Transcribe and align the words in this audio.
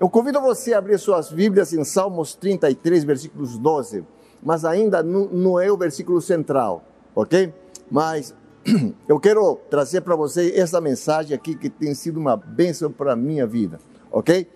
Eu 0.00 0.08
convido 0.08 0.40
você 0.40 0.74
a 0.74 0.78
abrir 0.78 0.98
suas 0.98 1.30
Bíblias 1.30 1.72
em 1.72 1.84
Salmos 1.84 2.34
33, 2.34 3.04
versículos 3.04 3.56
12, 3.56 4.04
mas 4.42 4.64
ainda 4.64 5.02
não 5.02 5.60
é 5.60 5.70
o 5.70 5.76
versículo 5.76 6.20
central, 6.20 6.84
ok? 7.14 7.54
Mas 7.90 8.34
eu 9.08 9.20
quero 9.20 9.56
trazer 9.70 10.00
para 10.00 10.16
você 10.16 10.52
essa 10.56 10.80
mensagem 10.80 11.34
aqui 11.34 11.54
que 11.54 11.70
tem 11.70 11.94
sido 11.94 12.18
uma 12.18 12.36
bênção 12.36 12.90
para 12.90 13.12
a 13.12 13.16
minha 13.16 13.46
vida, 13.46 13.78
ok? 14.10 14.48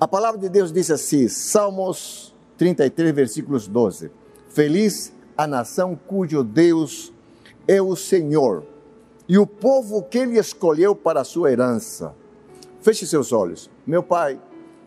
A 0.00 0.08
palavra 0.08 0.40
de 0.40 0.48
Deus 0.48 0.72
diz 0.72 0.90
assim, 0.90 1.28
Salmos 1.28 2.34
33, 2.56 3.14
versículos 3.14 3.68
12: 3.68 4.10
Feliz 4.48 5.12
a 5.36 5.46
nação 5.46 5.94
cujo 5.94 6.42
Deus 6.42 7.12
é 7.68 7.82
o 7.82 7.94
Senhor 7.94 8.64
e 9.28 9.38
o 9.38 9.46
povo 9.46 10.02
que 10.02 10.18
ele 10.18 10.38
escolheu 10.38 10.94
para 10.94 11.20
a 11.20 11.24
sua 11.24 11.52
herança. 11.52 12.14
Feche 12.80 13.06
seus 13.06 13.32
olhos. 13.32 13.70
Meu 13.90 14.04
Pai, 14.04 14.40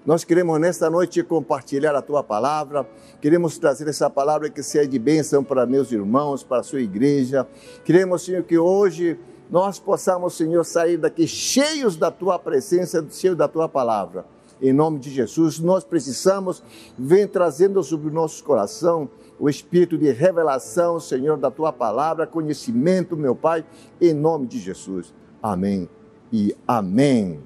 nós 0.05 0.23
queremos 0.23 0.57
nesta 0.61 0.89
noite 0.89 1.21
compartilhar 1.23 1.93
a 1.93 2.01
tua 2.01 2.23
palavra, 2.23 2.87
queremos 3.19 3.57
trazer 3.57 3.85
essa 3.89 4.09
palavra 4.09 4.49
que 4.49 4.63
seja 4.63 4.87
de 4.87 4.97
bênção 4.97 5.43
para 5.43 5.65
meus 5.65 5.91
irmãos, 5.91 6.41
para 6.41 6.61
a 6.61 6.63
sua 6.63 6.79
igreja. 6.79 7.45
Queremos, 7.83 8.23
Senhor, 8.23 8.43
que 8.43 8.57
hoje 8.57 9.19
nós 9.51 9.77
possamos, 9.77 10.37
Senhor, 10.37 10.63
sair 10.63 10.95
daqui 10.95 11.27
cheios 11.27 11.97
da 11.97 12.09
tua 12.09 12.39
presença, 12.39 13.05
cheios 13.09 13.35
da 13.35 13.45
tua 13.45 13.67
palavra. 13.67 14.25
Em 14.61 14.71
nome 14.71 14.99
de 14.99 15.09
Jesus, 15.09 15.59
nós 15.59 15.83
precisamos, 15.83 16.63
vem 16.97 17.27
trazendo 17.27 17.83
sobre 17.83 18.07
o 18.07 18.13
nosso 18.13 18.41
coração 18.41 19.09
o 19.37 19.49
espírito 19.49 19.97
de 19.97 20.09
revelação, 20.13 20.97
Senhor, 20.97 21.35
da 21.35 21.51
tua 21.51 21.73
palavra, 21.73 22.25
conhecimento, 22.25 23.17
meu 23.17 23.35
Pai, 23.35 23.65
em 23.99 24.13
nome 24.13 24.47
de 24.47 24.59
Jesus. 24.59 25.13
Amém 25.41 25.89
e 26.31 26.55
amém. 26.65 27.41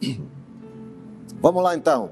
Vamos 1.46 1.62
lá 1.62 1.76
então. 1.76 2.10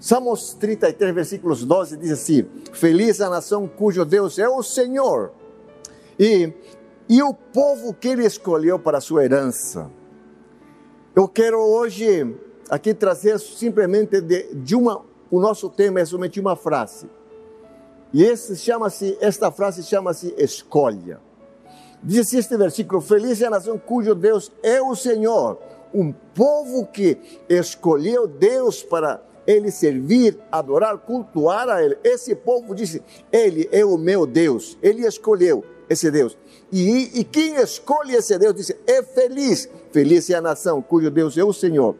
Salmos 0.00 0.54
33, 0.54 1.14
versículos 1.14 1.66
12 1.66 1.98
diz 1.98 2.12
assim: 2.12 2.46
Feliz 2.72 3.20
a 3.20 3.28
nação 3.28 3.68
cujo 3.68 4.06
Deus 4.06 4.38
é 4.38 4.48
o 4.48 4.62
Senhor, 4.62 5.32
e, 6.18 6.50
e 7.10 7.22
o 7.22 7.34
povo 7.34 7.92
que 7.92 8.08
ele 8.08 8.24
escolheu 8.24 8.78
para 8.78 8.96
a 8.96 9.00
sua 9.02 9.22
herança. 9.22 9.90
Eu 11.14 11.28
quero 11.28 11.58
hoje 11.58 12.34
aqui 12.70 12.94
trazer 12.94 13.38
simplesmente 13.38 14.18
de, 14.22 14.54
de 14.54 14.74
uma, 14.74 15.04
o 15.30 15.40
nosso 15.40 15.68
tema 15.68 16.00
é 16.00 16.06
somente 16.06 16.40
uma 16.40 16.56
frase. 16.56 17.06
E 18.14 18.24
esse 18.24 18.56
chama-se, 18.56 19.18
esta 19.20 19.50
frase 19.50 19.82
chama-se 19.82 20.34
escolha. 20.38 21.20
Diz 22.02 22.26
assim 22.26 22.38
este 22.38 22.56
versículo: 22.56 23.02
Feliz 23.02 23.42
é 23.42 23.46
a 23.46 23.50
nação 23.50 23.76
cujo 23.76 24.14
Deus 24.14 24.50
é 24.62 24.80
o 24.80 24.96
Senhor, 24.96 25.58
um 25.92 26.12
povo 26.12 26.86
que 26.86 27.18
escolheu 27.48 28.26
Deus 28.26 28.82
para 28.82 29.22
ele 29.48 29.70
servir, 29.70 30.38
adorar, 30.52 30.98
cultuar 30.98 31.68
a 31.70 31.82
ele. 31.82 31.96
Esse 32.04 32.34
povo 32.34 32.74
disse: 32.74 33.02
Ele 33.32 33.66
é 33.72 33.84
o 33.84 33.96
meu 33.96 34.26
Deus. 34.26 34.76
Ele 34.82 35.06
escolheu 35.06 35.64
esse 35.88 36.10
Deus. 36.10 36.36
E, 36.70 37.18
e 37.18 37.24
quem 37.24 37.54
escolhe 37.54 38.14
esse 38.14 38.38
Deus 38.38 38.54
disse: 38.54 38.76
É 38.86 39.02
feliz. 39.02 39.68
Feliz 39.90 40.28
é 40.28 40.34
a 40.34 40.42
nação 40.42 40.82
cujo 40.82 41.10
Deus 41.10 41.36
é 41.38 41.42
o 41.42 41.52
Senhor. 41.52 41.96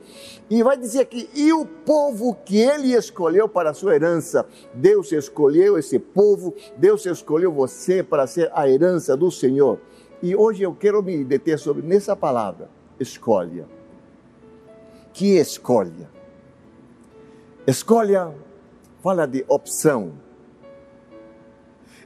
E 0.51 0.63
vai 0.63 0.77
dizer 0.77 1.01
aqui, 1.01 1.29
e 1.35 1.53
o 1.53 1.65
povo 1.65 2.37
que 2.45 2.59
ele 2.59 2.93
escolheu 2.93 3.49
para 3.49 3.71
a 3.71 3.75
sua 3.75 3.95
herança, 3.95 4.47
Deus 4.75 5.11
escolheu 5.11 5.79
esse 5.79 5.99
povo, 5.99 6.55
Deus 6.77 7.07
escolheu 7.07 7.51
você 7.51 8.03
para 8.03 8.27
ser 8.27 8.51
a 8.55 8.69
herança 8.69 9.17
do 9.17 9.31
Senhor. 9.31 9.79
E 10.23 10.37
hoje 10.37 10.63
eu 10.63 10.75
quero 10.75 11.03
me 11.03 11.25
deter 11.25 11.59
sobre 11.59 11.83
nessa 11.83 12.15
palavra, 12.15 12.69
escolha. 13.01 13.78
Que 15.13 15.39
escolha? 15.39 16.09
Escolha 17.67 18.33
fala 19.03 19.27
de 19.27 19.45
opção. 19.49 20.13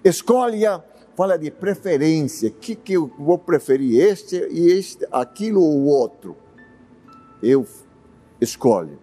Escolha 0.04 0.82
fala 1.16 1.38
de 1.38 1.50
preferência. 1.50 2.48
O 2.48 2.52
que, 2.52 2.74
que 2.74 2.94
eu 2.94 3.10
vou 3.18 3.38
preferir? 3.38 4.00
Este 4.00 4.36
e 4.50 4.72
este, 4.72 5.06
aquilo 5.12 5.62
ou 5.62 5.84
outro. 5.84 6.36
Eu 7.42 7.66
escolhe. 8.40 8.98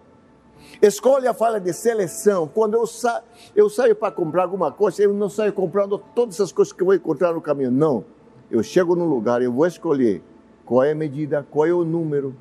Escolha 0.82 1.34
fala 1.34 1.60
de 1.60 1.74
seleção. 1.74 2.48
Quando 2.48 2.76
eu, 2.76 2.86
sa 2.88 3.24
eu 3.56 3.70
saio 3.70 3.96
para 3.96 4.12
comprar 4.12 4.44
alguma 4.44 4.72
coisa, 4.72 5.04
eu 5.04 5.14
não 5.14 5.30
saio 5.30 5.54
comprando 5.54 5.98
todas 5.98 6.40
as 6.40 6.52
coisas 6.52 6.74
que 6.74 6.82
eu 6.82 6.86
vou 6.86 6.96
encontrar 6.96 7.34
no 7.34 7.42
caminho. 7.42 7.72
Não. 7.72 8.06
Eu 8.50 8.64
chego 8.64 8.96
num 8.96 9.06
lugar, 9.06 9.42
eu 9.42 9.52
vou 9.52 9.68
escolher 9.68 10.24
qual 10.66 10.84
é 10.84 10.92
a 10.92 10.96
medida, 10.96 11.46
qual 11.50 11.66
é 11.66 11.74
o 11.74 11.84
número, 11.84 12.36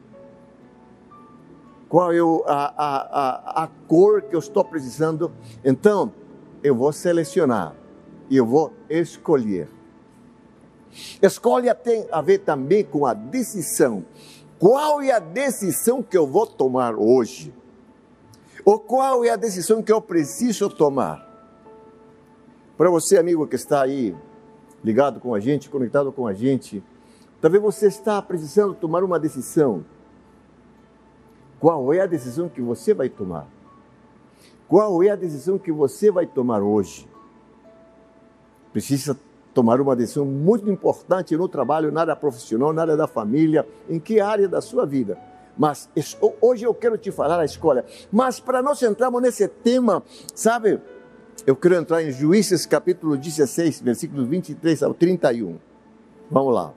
qual 1.88 2.12
é 2.12 2.18
a, 2.46 2.74
a, 2.76 3.62
a, 3.62 3.64
a 3.64 3.68
cor 3.86 4.22
que 4.22 4.34
eu 4.34 4.38
estou 4.38 4.64
precisando. 4.64 5.32
Então, 5.64 6.12
eu 6.62 6.74
vou 6.74 6.92
selecionar 6.92 7.74
e 8.28 8.36
eu 8.36 8.44
vou 8.44 8.72
escolher. 8.90 9.68
Escolha 11.22 11.74
tem 11.74 12.06
a 12.10 12.20
ver 12.20 12.38
também 12.38 12.84
com 12.84 13.06
a 13.06 13.14
decisão. 13.14 14.04
Qual 14.58 15.00
é 15.00 15.12
a 15.12 15.18
decisão 15.18 16.02
que 16.02 16.16
eu 16.16 16.26
vou 16.26 16.46
tomar 16.46 16.94
hoje? 16.94 17.54
Ou 18.64 18.78
qual 18.78 19.24
é 19.24 19.30
a 19.30 19.36
decisão 19.36 19.82
que 19.82 19.92
eu 19.92 20.00
preciso 20.00 20.68
tomar? 20.68 21.26
Para 22.76 22.90
você, 22.90 23.16
amigo 23.16 23.46
que 23.46 23.56
está 23.56 23.82
aí 23.82 24.14
ligado 24.82 25.20
com 25.20 25.34
a 25.34 25.40
gente, 25.40 25.70
conectado 25.70 26.12
com 26.12 26.26
a 26.26 26.34
gente, 26.34 26.82
talvez 27.40 27.62
você 27.62 27.86
está 27.86 28.20
precisando 28.20 28.74
tomar 28.74 29.02
uma 29.02 29.18
decisão. 29.18 29.84
Qual 31.60 31.92
é 31.92 32.00
a 32.00 32.06
decisão 32.06 32.48
que 32.48 32.60
você 32.60 32.94
vai 32.94 33.08
tomar? 33.08 33.46
Qual 34.68 35.02
é 35.02 35.10
a 35.10 35.16
decisão 35.16 35.58
que 35.58 35.72
você 35.72 36.10
vai 36.10 36.26
tomar 36.26 36.62
hoje? 36.62 37.08
Precisa 38.72 39.18
tomar 39.54 39.80
uma 39.80 39.96
decisão 39.96 40.24
muito 40.24 40.70
importante 40.70 41.36
no 41.36 41.48
trabalho, 41.48 41.90
na 41.90 42.02
área 42.02 42.14
profissional, 42.14 42.72
na 42.72 42.82
área 42.82 42.96
da 42.96 43.08
família, 43.08 43.66
em 43.88 43.98
que 43.98 44.20
área 44.20 44.46
da 44.48 44.60
sua 44.60 44.86
vida. 44.86 45.18
Mas 45.56 45.88
hoje 46.40 46.64
eu 46.64 46.72
quero 46.72 46.96
te 46.96 47.10
falar 47.10 47.40
a 47.40 47.44
escolha. 47.44 47.84
Mas 48.12 48.38
para 48.38 48.62
nós 48.62 48.80
entrarmos 48.82 49.20
nesse 49.20 49.48
tema, 49.48 50.02
sabe, 50.34 50.80
eu 51.44 51.56
quero 51.56 51.74
entrar 51.74 52.02
em 52.02 52.12
Juízes 52.12 52.66
capítulo 52.66 53.16
16, 53.16 53.80
versículos 53.80 54.28
23 54.28 54.82
ao 54.82 54.94
31. 54.94 55.58
Vamos 56.30 56.54
lá. 56.54 56.72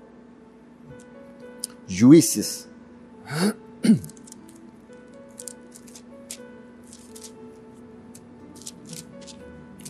Juízes. 1.86 2.68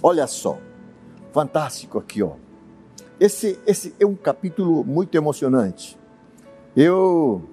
Olha 0.03 0.25
só, 0.25 0.57
fantástico 1.31 1.99
aqui, 1.99 2.23
ó. 2.23 2.31
Esse, 3.19 3.59
esse 3.67 3.93
é 3.99 4.05
um 4.05 4.15
capítulo 4.15 4.83
muito 4.83 5.15
emocionante. 5.15 5.95
Eu 6.75 7.43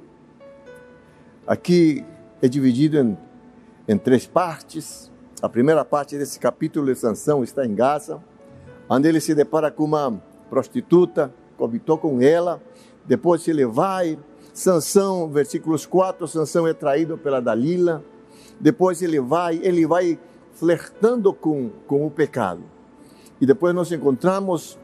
aqui 1.47 2.03
é 2.41 2.49
dividido 2.49 2.99
em, 2.99 3.19
em 3.87 3.99
três 3.99 4.27
partes. 4.27 5.13
A 5.43 5.49
primeira 5.49 5.85
parte 5.85 6.17
desse 6.17 6.41
capítulo 6.41 6.87
de 6.87 6.95
Sansão 6.99 7.45
está 7.45 7.67
em 7.67 7.75
Gaza, 7.75 8.19
onde 8.89 9.07
ele 9.07 9.21
se 9.21 9.35
depara 9.35 9.71
com 9.71 9.85
uma 9.85 10.19
prostituta, 10.49 11.31
cobitou 11.59 11.99
com 11.99 12.23
ela, 12.23 12.63
depois 13.05 13.47
ele 13.47 13.67
vai, 13.67 14.19
Sansão, 14.55 15.29
versículos 15.29 15.85
4, 15.85 16.27
Sansão 16.27 16.67
é 16.67 16.73
traído 16.73 17.19
pela 17.19 17.41
Dalila, 17.41 18.03
depois 18.59 19.03
ele 19.03 19.21
vai, 19.21 19.61
ele 19.63 19.87
vai 19.87 20.19
flertando 20.59 21.33
com, 21.33 21.71
com 21.87 22.07
o 22.07 22.11
pecado. 22.11 22.63
E 23.41 23.47
depois 23.47 23.75
nós 23.75 23.91
encontramos 23.93 24.79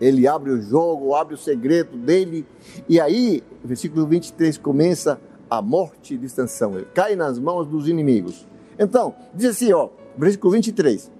ele 0.00 0.26
abre 0.26 0.50
o 0.50 0.60
jogo, 0.60 1.14
abre 1.14 1.34
o 1.34 1.38
segredo 1.38 1.96
dele, 1.96 2.44
e 2.88 3.00
aí, 3.00 3.42
versículo 3.64 4.06
23 4.06 4.58
começa 4.58 5.20
a 5.48 5.62
morte 5.62 6.16
de 6.16 6.28
Sansão. 6.28 6.74
Ele 6.74 6.86
cai 6.92 7.14
nas 7.14 7.38
mãos 7.38 7.66
dos 7.66 7.88
inimigos. 7.88 8.46
Então, 8.78 9.14
diz 9.32 9.50
assim, 9.50 9.72
ó, 9.72 9.88
versículo 10.18 10.52
23. 10.52 11.12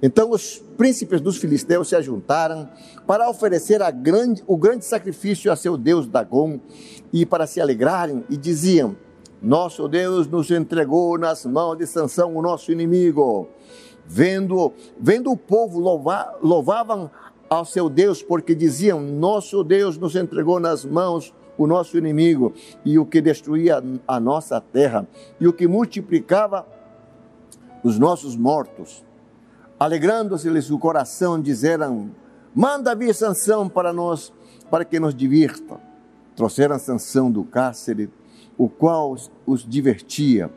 Então 0.00 0.30
os 0.30 0.58
príncipes 0.76 1.20
dos 1.20 1.36
filisteus 1.36 1.88
se 1.88 1.94
ajuntaram 1.94 2.68
para 3.06 3.30
oferecer 3.30 3.80
grande, 3.92 4.42
o 4.48 4.56
grande 4.56 4.84
sacrifício 4.84 5.50
a 5.52 5.54
seu 5.54 5.76
deus 5.76 6.08
Dagom 6.08 6.58
e 7.12 7.24
para 7.24 7.46
se 7.46 7.60
alegrarem 7.60 8.24
e 8.28 8.36
diziam: 8.36 8.96
Nosso 9.42 9.88
Deus 9.88 10.26
nos 10.28 10.50
entregou 10.50 11.18
nas 11.18 11.44
mãos 11.44 11.76
de 11.76 11.86
Sansão, 11.86 12.36
o 12.36 12.42
nosso 12.42 12.70
inimigo 12.70 13.48
Vendo, 14.06 14.72
vendo 14.98 15.30
o 15.30 15.36
povo 15.36 15.78
louvar, 15.78 16.34
louvavam 16.42 17.10
ao 17.48 17.64
seu 17.64 17.88
Deus, 17.88 18.22
porque 18.22 18.54
diziam: 18.54 19.00
Nosso 19.00 19.62
Deus 19.62 19.96
nos 19.96 20.16
entregou 20.16 20.58
nas 20.58 20.84
mãos 20.84 21.32
o 21.56 21.66
nosso 21.66 21.96
inimigo, 21.96 22.52
e 22.84 22.98
o 22.98 23.06
que 23.06 23.20
destruía 23.20 23.82
a 24.06 24.20
nossa 24.20 24.60
terra, 24.60 25.06
e 25.40 25.46
o 25.46 25.52
que 25.52 25.66
multiplicava 25.66 26.66
os 27.82 27.98
nossos 27.98 28.36
mortos. 28.36 29.04
Alegrando-se-lhes 29.78 30.70
o 30.70 30.78
coração, 30.78 31.40
disseram: 31.40 32.10
Manda 32.54 32.94
vir 32.94 33.14
Sansão 33.14 33.68
para 33.68 33.92
nós, 33.92 34.32
para 34.70 34.84
que 34.84 34.98
nos 34.98 35.14
divirta. 35.14 35.80
Trouxeram 36.34 36.78
Sansão 36.78 37.30
do 37.30 37.44
cárcere 37.44 38.10
o 38.62 38.68
qual 38.68 39.16
os 39.44 39.68
divertia. 39.68 40.48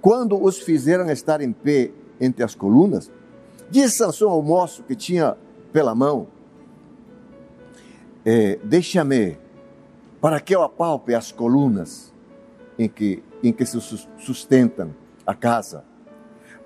Quando 0.00 0.40
os 0.40 0.60
fizeram 0.60 1.10
estar 1.10 1.40
em 1.40 1.52
pé 1.52 1.90
entre 2.20 2.44
as 2.44 2.54
colunas, 2.54 3.10
disse 3.68 3.96
Sansão 3.96 4.30
ao 4.30 4.40
moço 4.40 4.84
que 4.84 4.94
tinha 4.94 5.36
pela 5.72 5.92
mão: 5.92 6.28
é, 8.24 8.56
Deixa-me, 8.62 9.36
para 10.20 10.40
que 10.40 10.54
eu 10.54 10.62
apalpe 10.62 11.12
as 11.12 11.32
colunas 11.32 12.14
em 12.78 12.88
que, 12.88 13.20
em 13.42 13.52
que 13.52 13.66
se 13.66 13.80
sustentam 14.16 14.94
a 15.26 15.34
casa, 15.34 15.84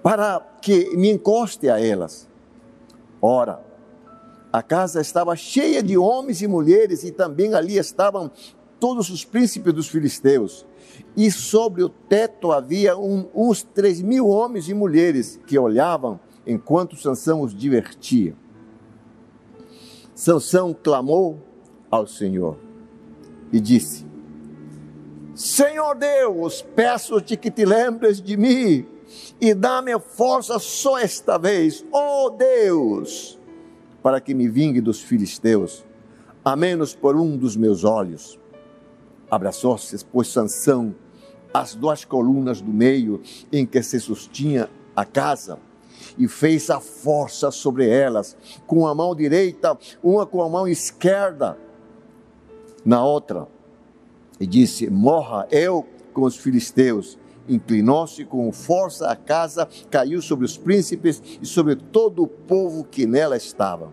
para 0.03 0.39
que 0.61 0.95
me 0.99 1.11
encoste 1.11 1.71
a 1.71 1.81
elas. 1.81 2.29
Ora, 3.23 3.65
a 4.53 4.63
casa 4.63 5.01
estava 5.01 5.35
cheia 5.35 5.83
de 5.83 5.97
homens 5.97 6.43
e 6.43 6.47
mulheres, 6.47 7.05
e 7.05 7.11
também 7.11 7.55
ali 7.55 7.79
estavam 7.79 8.31
todos 8.85 9.09
os 9.09 9.25
príncipes 9.25 9.73
dos 9.73 9.89
filisteus. 9.89 10.67
E 11.17 11.31
sobre 11.31 11.83
o 11.83 11.89
teto 11.89 12.53
havia 12.53 12.99
um, 12.99 13.27
uns 13.35 13.63
três 13.63 14.03
mil 14.03 14.29
homens 14.29 14.69
e 14.69 14.75
mulheres 14.75 15.41
que 15.47 15.59
olhavam 15.59 16.21
enquanto 16.47 16.95
Sansão 16.95 17.41
os 17.41 17.55
divertia. 17.55 18.37
Sansão 20.15 20.75
clamou 20.75 21.41
ao 21.91 22.07
Senhor 22.07 22.59
e 23.51 23.59
disse: 23.59 24.05
Senhor 25.35 25.95
Deus, 25.95 26.61
peço-te 26.61 27.39
que 27.39 27.51
te 27.51 27.65
lembres 27.65 28.21
de 28.21 28.37
mim 28.37 28.87
e 29.41 29.55
dá-me 29.55 29.99
força 29.99 30.59
só 30.59 30.99
esta 30.99 31.39
vez, 31.39 31.83
ó 31.91 32.27
oh 32.27 32.31
Deus, 32.31 33.41
para 34.03 34.21
que 34.21 34.35
me 34.35 34.47
vingue 34.47 34.83
dos 34.83 35.01
filisteus, 35.01 35.87
a 36.45 36.55
menos 36.55 36.95
por 36.95 37.17
um 37.17 37.35
dos 37.35 37.57
meus 37.57 37.83
olhos 37.83 38.44
abraçou-se, 39.35 40.05
pois 40.07 40.29
Sansão, 40.29 40.95
as 41.53 41.75
duas 41.75 42.05
colunas 42.05 42.61
do 42.61 42.73
meio 42.73 43.23
em 43.53 43.65
que 43.65 43.83
se 43.83 44.01
sustinha 44.01 44.69
a 44.95 45.05
casa, 45.05 45.59
e 46.19 46.29
fez 46.29 46.71
a 46.71 46.81
força 46.81 47.51
sobre 47.51 47.89
elas, 47.89 48.37
com 48.67 48.87
a 48.87 48.95
mão 48.95 49.15
direita, 49.15 49.79
uma 50.03 50.27
com 50.27 50.43
a 50.43 50.49
mão 50.49 50.69
esquerda, 50.69 51.57
na 52.85 53.05
outra, 53.05 53.49
e 54.39 54.47
disse: 54.47 54.91
Morra 54.91 55.47
eu 55.51 55.87
com 56.13 56.23
os 56.23 56.37
filisteus. 56.37 57.19
Inclinou-se 57.47 58.25
com 58.25 58.51
força 58.53 59.11
a 59.11 59.15
casa, 59.15 59.69
caiu 59.91 60.23
sobre 60.23 60.47
os 60.47 60.57
príncipes 60.57 61.23
e 61.43 61.45
sobre 61.45 61.77
todo 61.77 62.23
o 62.23 62.27
povo 62.27 62.85
que 62.85 63.07
nela 63.07 63.37
estava. 63.37 63.93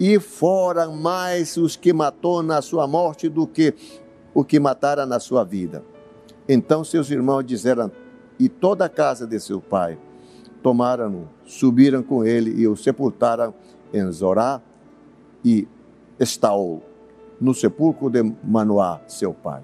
E 0.00 0.18
foram 0.18 0.96
mais 0.96 1.56
os 1.56 1.76
que 1.76 1.92
matou 1.92 2.42
na 2.42 2.60
sua 2.60 2.88
morte 2.88 3.28
do 3.28 3.46
que 3.46 3.72
o 4.34 4.44
que 4.44 4.58
matara 4.58 5.04
na 5.04 5.18
sua 5.18 5.44
vida. 5.44 5.84
Então 6.48 6.84
seus 6.84 7.10
irmãos 7.10 7.42
disseram, 7.42 7.90
e 8.38 8.48
toda 8.48 8.84
a 8.86 8.88
casa 8.88 9.26
de 9.26 9.38
seu 9.38 9.60
pai, 9.60 9.98
tomaram-no, 10.62 11.28
subiram 11.44 12.02
com 12.02 12.24
ele 12.24 12.60
e 12.60 12.66
o 12.66 12.76
sepultaram 12.76 13.54
em 13.92 14.10
Zorá 14.10 14.60
e 15.44 15.68
Estaol, 16.18 16.82
no 17.40 17.54
sepulcro 17.54 18.08
de 18.08 18.22
Manoá, 18.42 19.00
seu 19.06 19.34
pai. 19.34 19.62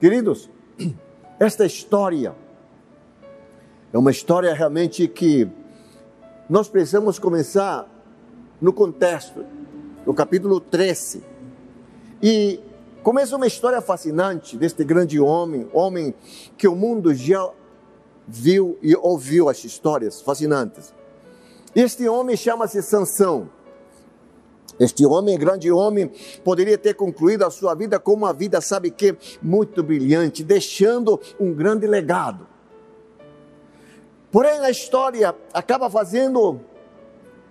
Queridos, 0.00 0.50
esta 1.38 1.64
história 1.64 2.34
é 3.92 3.98
uma 3.98 4.10
história 4.10 4.52
realmente 4.52 5.06
que 5.06 5.48
nós 6.50 6.68
precisamos 6.68 7.18
começar 7.18 7.88
no 8.60 8.72
contexto, 8.72 9.44
no 10.04 10.12
capítulo 10.12 10.60
13. 10.60 11.22
E 12.22 12.60
Começa 13.04 13.36
uma 13.36 13.46
história 13.46 13.82
fascinante 13.82 14.56
deste 14.56 14.82
grande 14.82 15.20
homem, 15.20 15.68
homem 15.74 16.14
que 16.56 16.66
o 16.66 16.74
mundo 16.74 17.12
já 17.14 17.50
viu 18.26 18.78
e 18.80 18.96
ouviu 18.96 19.50
as 19.50 19.62
histórias 19.62 20.22
fascinantes. 20.22 20.90
Este 21.76 22.08
homem 22.08 22.34
chama-se 22.34 22.80
Sansão. 22.80 23.50
Este 24.80 25.04
homem, 25.04 25.38
grande 25.38 25.70
homem, 25.70 26.10
poderia 26.42 26.78
ter 26.78 26.94
concluído 26.94 27.44
a 27.44 27.50
sua 27.50 27.74
vida 27.74 28.00
com 28.00 28.14
uma 28.14 28.32
vida, 28.32 28.58
sabe 28.62 28.90
que, 28.90 29.14
muito 29.42 29.82
brilhante, 29.82 30.42
deixando 30.42 31.20
um 31.38 31.52
grande 31.52 31.86
legado. 31.86 32.46
Porém, 34.32 34.60
a 34.60 34.70
história 34.70 35.34
acaba 35.52 35.90
fazendo, 35.90 36.58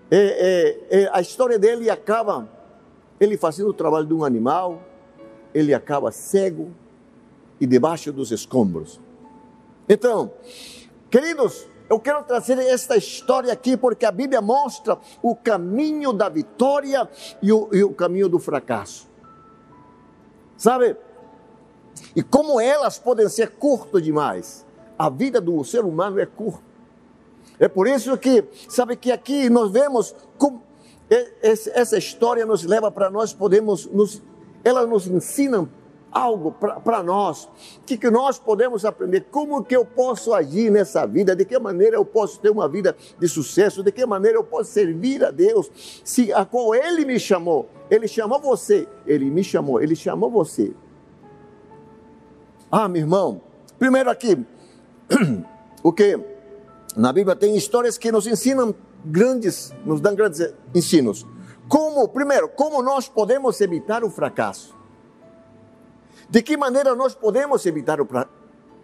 é, 0.10 0.80
é, 0.90 1.02
é, 1.04 1.10
a 1.14 1.22
história 1.22 1.60
dele 1.60 1.92
acaba, 1.92 2.50
ele 3.20 3.38
fazendo 3.38 3.70
o 3.70 3.74
trabalho 3.74 4.08
de 4.08 4.16
um 4.16 4.26
animal, 4.26 4.82
ele 5.54 5.74
acaba 5.74 6.12
cego 6.12 6.72
e 7.60 7.68
debaixo 7.68 8.12
dos 8.12 8.32
escombros. 8.32 9.00
Então, 9.88 10.32
queridos, 11.10 11.68
eu 11.90 12.00
quero 12.00 12.24
trazer 12.24 12.58
esta 12.58 12.96
história 12.98 13.52
aqui 13.52 13.78
porque 13.78 14.06
a 14.06 14.12
Bíblia 14.12 14.42
mostra 14.42 14.98
o 15.22 15.36
caminho 15.36 16.14
da 16.14 16.30
vitória 16.30 17.08
e 17.42 17.52
o, 17.52 17.70
e 17.72 17.84
o 17.84 17.94
caminho 17.94 18.30
do 18.30 18.40
fracasso. 18.40 19.08
Sabe? 20.58 20.96
E 22.16 22.24
como 22.24 22.60
elas 22.60 22.98
podem 22.98 23.28
ser 23.30 23.52
curtas 23.52 24.02
demais. 24.02 24.66
A 24.98 25.10
vida 25.10 25.42
do 25.42 25.64
ser 25.64 25.84
humano 25.84 26.20
é 26.20 26.26
curta. 26.26 26.64
É 27.60 27.68
por 27.68 27.88
isso 27.88 28.18
que, 28.18 28.44
sabe 28.70 28.96
que 28.96 29.12
aqui 29.12 29.50
nós 29.50 29.72
vemos 29.72 30.16
como 30.38 30.64
essa 31.42 31.98
história 31.98 32.46
nos 32.46 32.64
leva 32.64 32.90
para 32.90 33.10
nós 33.10 33.34
podemos 33.34 33.86
nos 33.86 34.22
elas 34.64 34.88
nos 34.88 35.08
ensinam 35.08 35.70
algo 36.14 36.52
para 36.52 37.02
nós, 37.02 37.50
que, 37.86 37.98
que 37.98 38.10
nós 38.10 38.38
podemos 38.38 38.86
aprender, 38.86 39.26
como 39.32 39.64
que 39.64 39.76
eu 39.76 39.84
posso 39.84 40.34
agir 40.34 40.70
nessa 40.70 41.08
vida, 41.08 41.36
de 41.36 41.44
que 41.44 41.58
maneira 41.58 41.96
eu 41.96 42.06
posso 42.06 42.40
ter 42.40 42.52
uma 42.52 42.70
vida 42.70 42.96
de 43.20 43.28
sucesso, 43.28 43.84
de 43.84 43.92
que 43.92 44.06
maneira 44.06 44.38
eu 44.38 44.44
posso 44.44 44.72
servir 44.72 45.26
a 45.26 45.32
Deus, 45.32 45.72
se 46.06 46.32
a 46.32 46.46
qual 46.46 46.76
Ele 46.76 47.04
me 47.04 47.20
chamou, 47.20 47.68
Ele 47.90 48.08
chamou 48.08 48.40
você, 48.40 48.88
Ele 49.08 49.30
me 49.30 49.44
chamou, 49.44 49.82
Ele 49.82 49.96
chamou 49.96 50.30
você. 50.30 50.72
Ah, 52.72 52.88
meu 52.88 53.02
irmão, 53.02 53.42
primeiro 53.80 54.10
aqui, 54.10 54.38
o 55.82 55.92
que 55.92 56.20
na 56.96 57.12
Bíblia 57.12 57.36
tem 57.36 57.56
histórias 57.56 57.98
que 57.98 58.12
nos 58.12 58.28
ensinam 58.28 58.74
grandes, 59.04 59.74
nos 59.84 60.00
dão 60.00 60.16
grandes 60.16 60.54
ensinos. 60.74 61.26
Como, 61.68 62.08
primeiro, 62.10 62.50
como 62.50 62.82
nós 62.82 63.08
podemos 63.08 63.60
evitar 63.62 64.04
o 64.04 64.10
fracasso? 64.10 64.76
De 66.30 66.42
que 66.42 66.58
maneira 66.58 66.96
nós 66.96 67.16
podemos 67.16 67.66
evitar 67.66 68.02
o, 68.02 68.08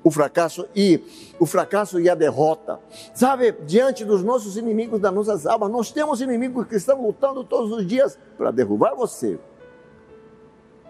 o 0.04 0.12
fracasso 0.12 0.68
e 0.76 1.34
o 1.40 1.46
fracasso 1.46 2.00
e 2.00 2.10
a 2.10 2.16
derrota? 2.16 2.80
Sabe, 3.14 3.52
diante 3.66 4.06
dos 4.06 4.24
nossos 4.24 4.56
inimigos 4.58 5.00
das 5.00 5.14
nossas 5.14 5.46
almas, 5.46 5.72
nós 5.72 5.92
temos 5.92 6.22
inimigos 6.22 6.68
que 6.68 6.76
estão 6.76 7.02
lutando 7.02 7.44
todos 7.44 7.72
os 7.72 7.86
dias 7.86 8.18
para 8.38 8.52
derrubar 8.52 8.96
você. 8.96 9.40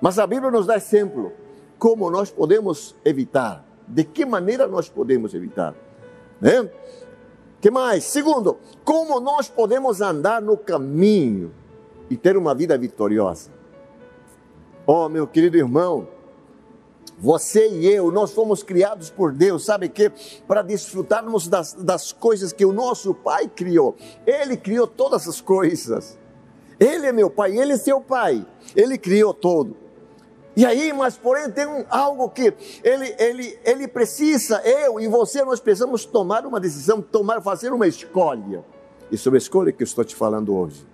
Mas 0.02 0.18
a 0.20 0.28
Bíblia 0.28 0.52
nos 0.52 0.66
dá 0.66 0.76
exemplo 0.76 1.32
como 1.78 2.10
nós 2.10 2.30
podemos 2.30 2.96
evitar. 3.04 3.66
De 3.88 4.04
que 4.04 4.26
maneira 4.26 4.68
nós 4.68 4.88
podemos 4.88 5.34
evitar? 5.34 5.74
Né? 6.40 6.70
Que 7.60 7.72
mais? 7.72 8.04
Segundo, 8.04 8.58
como 8.84 9.20
nós 9.20 9.50
podemos 9.50 10.00
andar 10.00 10.42
no 10.42 10.56
caminho 10.56 11.52
e 12.10 12.18
ter 12.18 12.38
uma 12.38 12.56
vida 12.56 12.78
vitoriosa. 12.78 13.52
Oh, 14.86 15.08
meu 15.08 15.28
querido 15.28 15.58
irmão, 15.58 16.08
você 17.20 17.68
e 17.68 17.86
eu, 17.86 18.12
nós 18.12 18.32
fomos 18.32 18.64
criados 18.64 19.10
por 19.10 19.34
Deus, 19.34 19.66
sabe 19.66 19.90
que? 19.90 20.12
Para 20.48 20.62
desfrutarmos 20.62 21.48
das, 21.48 21.74
das 21.74 22.12
coisas 22.14 22.54
que 22.54 22.66
o 22.66 22.72
nosso 22.72 23.14
Pai 23.14 23.48
criou. 23.48 23.96
Ele 24.26 24.56
criou 24.56 24.88
todas 24.88 25.28
as 25.28 25.42
coisas. 25.42 26.18
Ele 26.80 27.06
é 27.06 27.12
meu 27.12 27.30
Pai, 27.30 27.58
Ele 27.58 27.74
é 27.74 27.78
seu 27.78 28.00
Pai. 28.00 28.46
Ele 28.76 28.98
criou 28.98 29.34
todo. 29.34 29.76
E 30.56 30.66
aí, 30.66 30.92
mas 30.92 31.18
porém 31.18 31.50
tem 31.52 31.66
um, 31.66 31.86
algo 31.90 32.30
que 32.30 32.54
ele, 32.84 33.16
ele, 33.18 33.60
ele 33.64 33.88
precisa, 33.88 34.62
eu 34.66 35.00
e 35.00 35.08
você, 35.08 35.44
nós 35.46 35.60
precisamos 35.60 36.04
tomar 36.06 36.46
uma 36.46 36.60
decisão, 36.60 37.02
tomar, 37.02 37.42
fazer 37.42 37.72
uma 37.72 37.88
escolha. 37.88 38.66
E 39.12 39.18
sobre 39.18 39.38
a 39.38 39.42
escolha 39.42 39.72
que 39.72 39.84
eu 39.84 39.86
estou 39.86 40.04
te 40.04 40.16
falando 40.16 40.54
hoje. 40.56 40.86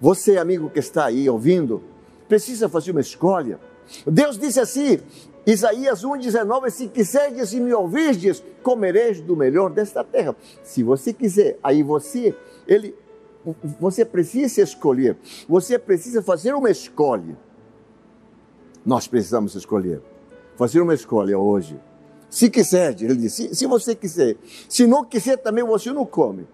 Você, 0.00 0.38
amigo 0.38 0.70
que 0.70 0.78
está 0.78 1.06
aí 1.06 1.28
ouvindo, 1.28 1.82
precisa 2.26 2.68
fazer 2.68 2.92
uma 2.92 3.00
escolha. 3.00 3.60
Deus 4.06 4.38
disse 4.38 4.60
assim, 4.60 4.98
Isaías 5.46 6.04
1,19: 6.04 6.70
Se 6.70 6.88
quiserdes 6.88 7.52
e 7.52 7.60
me 7.60 7.72
ouvirdes, 7.74 8.42
comereis 8.62 9.20
do 9.20 9.36
melhor 9.36 9.70
desta 9.70 10.04
terra. 10.04 10.34
Se 10.62 10.82
você 10.82 11.12
quiser, 11.12 11.58
aí 11.62 11.82
você, 11.82 12.34
ele, 12.66 12.94
você 13.78 14.04
precisa 14.04 14.62
escolher, 14.62 15.16
você 15.48 15.78
precisa 15.78 16.22
fazer 16.22 16.54
uma 16.54 16.70
escolha. 16.70 17.36
Nós 18.84 19.06
precisamos 19.06 19.54
escolher, 19.54 20.00
fazer 20.56 20.80
uma 20.80 20.94
escolha 20.94 21.38
hoje. 21.38 21.78
Se 22.30 22.48
quiser, 22.48 22.94
ele 23.02 23.16
disse, 23.16 23.48
se, 23.48 23.54
se 23.56 23.66
você 23.66 23.94
quiser, 23.94 24.36
se 24.68 24.86
não 24.86 25.04
quiser 25.04 25.36
também 25.36 25.64
você 25.64 25.92
não 25.92 26.06
come. 26.06 26.46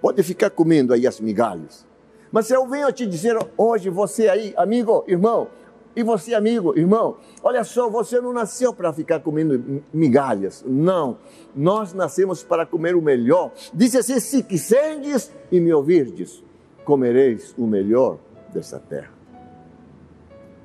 Pode 0.00 0.22
ficar 0.22 0.50
comendo 0.50 0.92
aí 0.92 1.06
as 1.06 1.20
migalhas. 1.20 1.86
Mas 2.34 2.50
eu 2.50 2.66
venho 2.66 2.90
te 2.90 3.06
dizer 3.06 3.38
hoje, 3.56 3.88
você 3.88 4.28
aí, 4.28 4.52
amigo, 4.56 5.04
irmão, 5.06 5.46
E 5.94 6.02
você, 6.02 6.34
amigo, 6.34 6.76
irmão, 6.76 7.18
olha 7.40 7.62
só, 7.62 7.88
você 7.88 8.20
não 8.20 8.32
nasceu 8.32 8.74
para 8.74 8.92
ficar 8.92 9.20
comendo 9.20 9.80
migalhas. 9.92 10.64
Não. 10.66 11.18
Nós 11.54 11.94
nascemos 11.94 12.42
para 12.42 12.66
comer 12.66 12.96
o 12.96 13.00
melhor. 13.00 13.52
Disse 13.72 13.98
assim: 13.98 14.18
se 14.18 14.42
quiserdes 14.42 15.30
e 15.52 15.60
me 15.60 15.72
ouvirdes, 15.72 16.42
comereis 16.84 17.54
o 17.56 17.68
melhor 17.68 18.18
dessa 18.52 18.80
terra. 18.80 19.12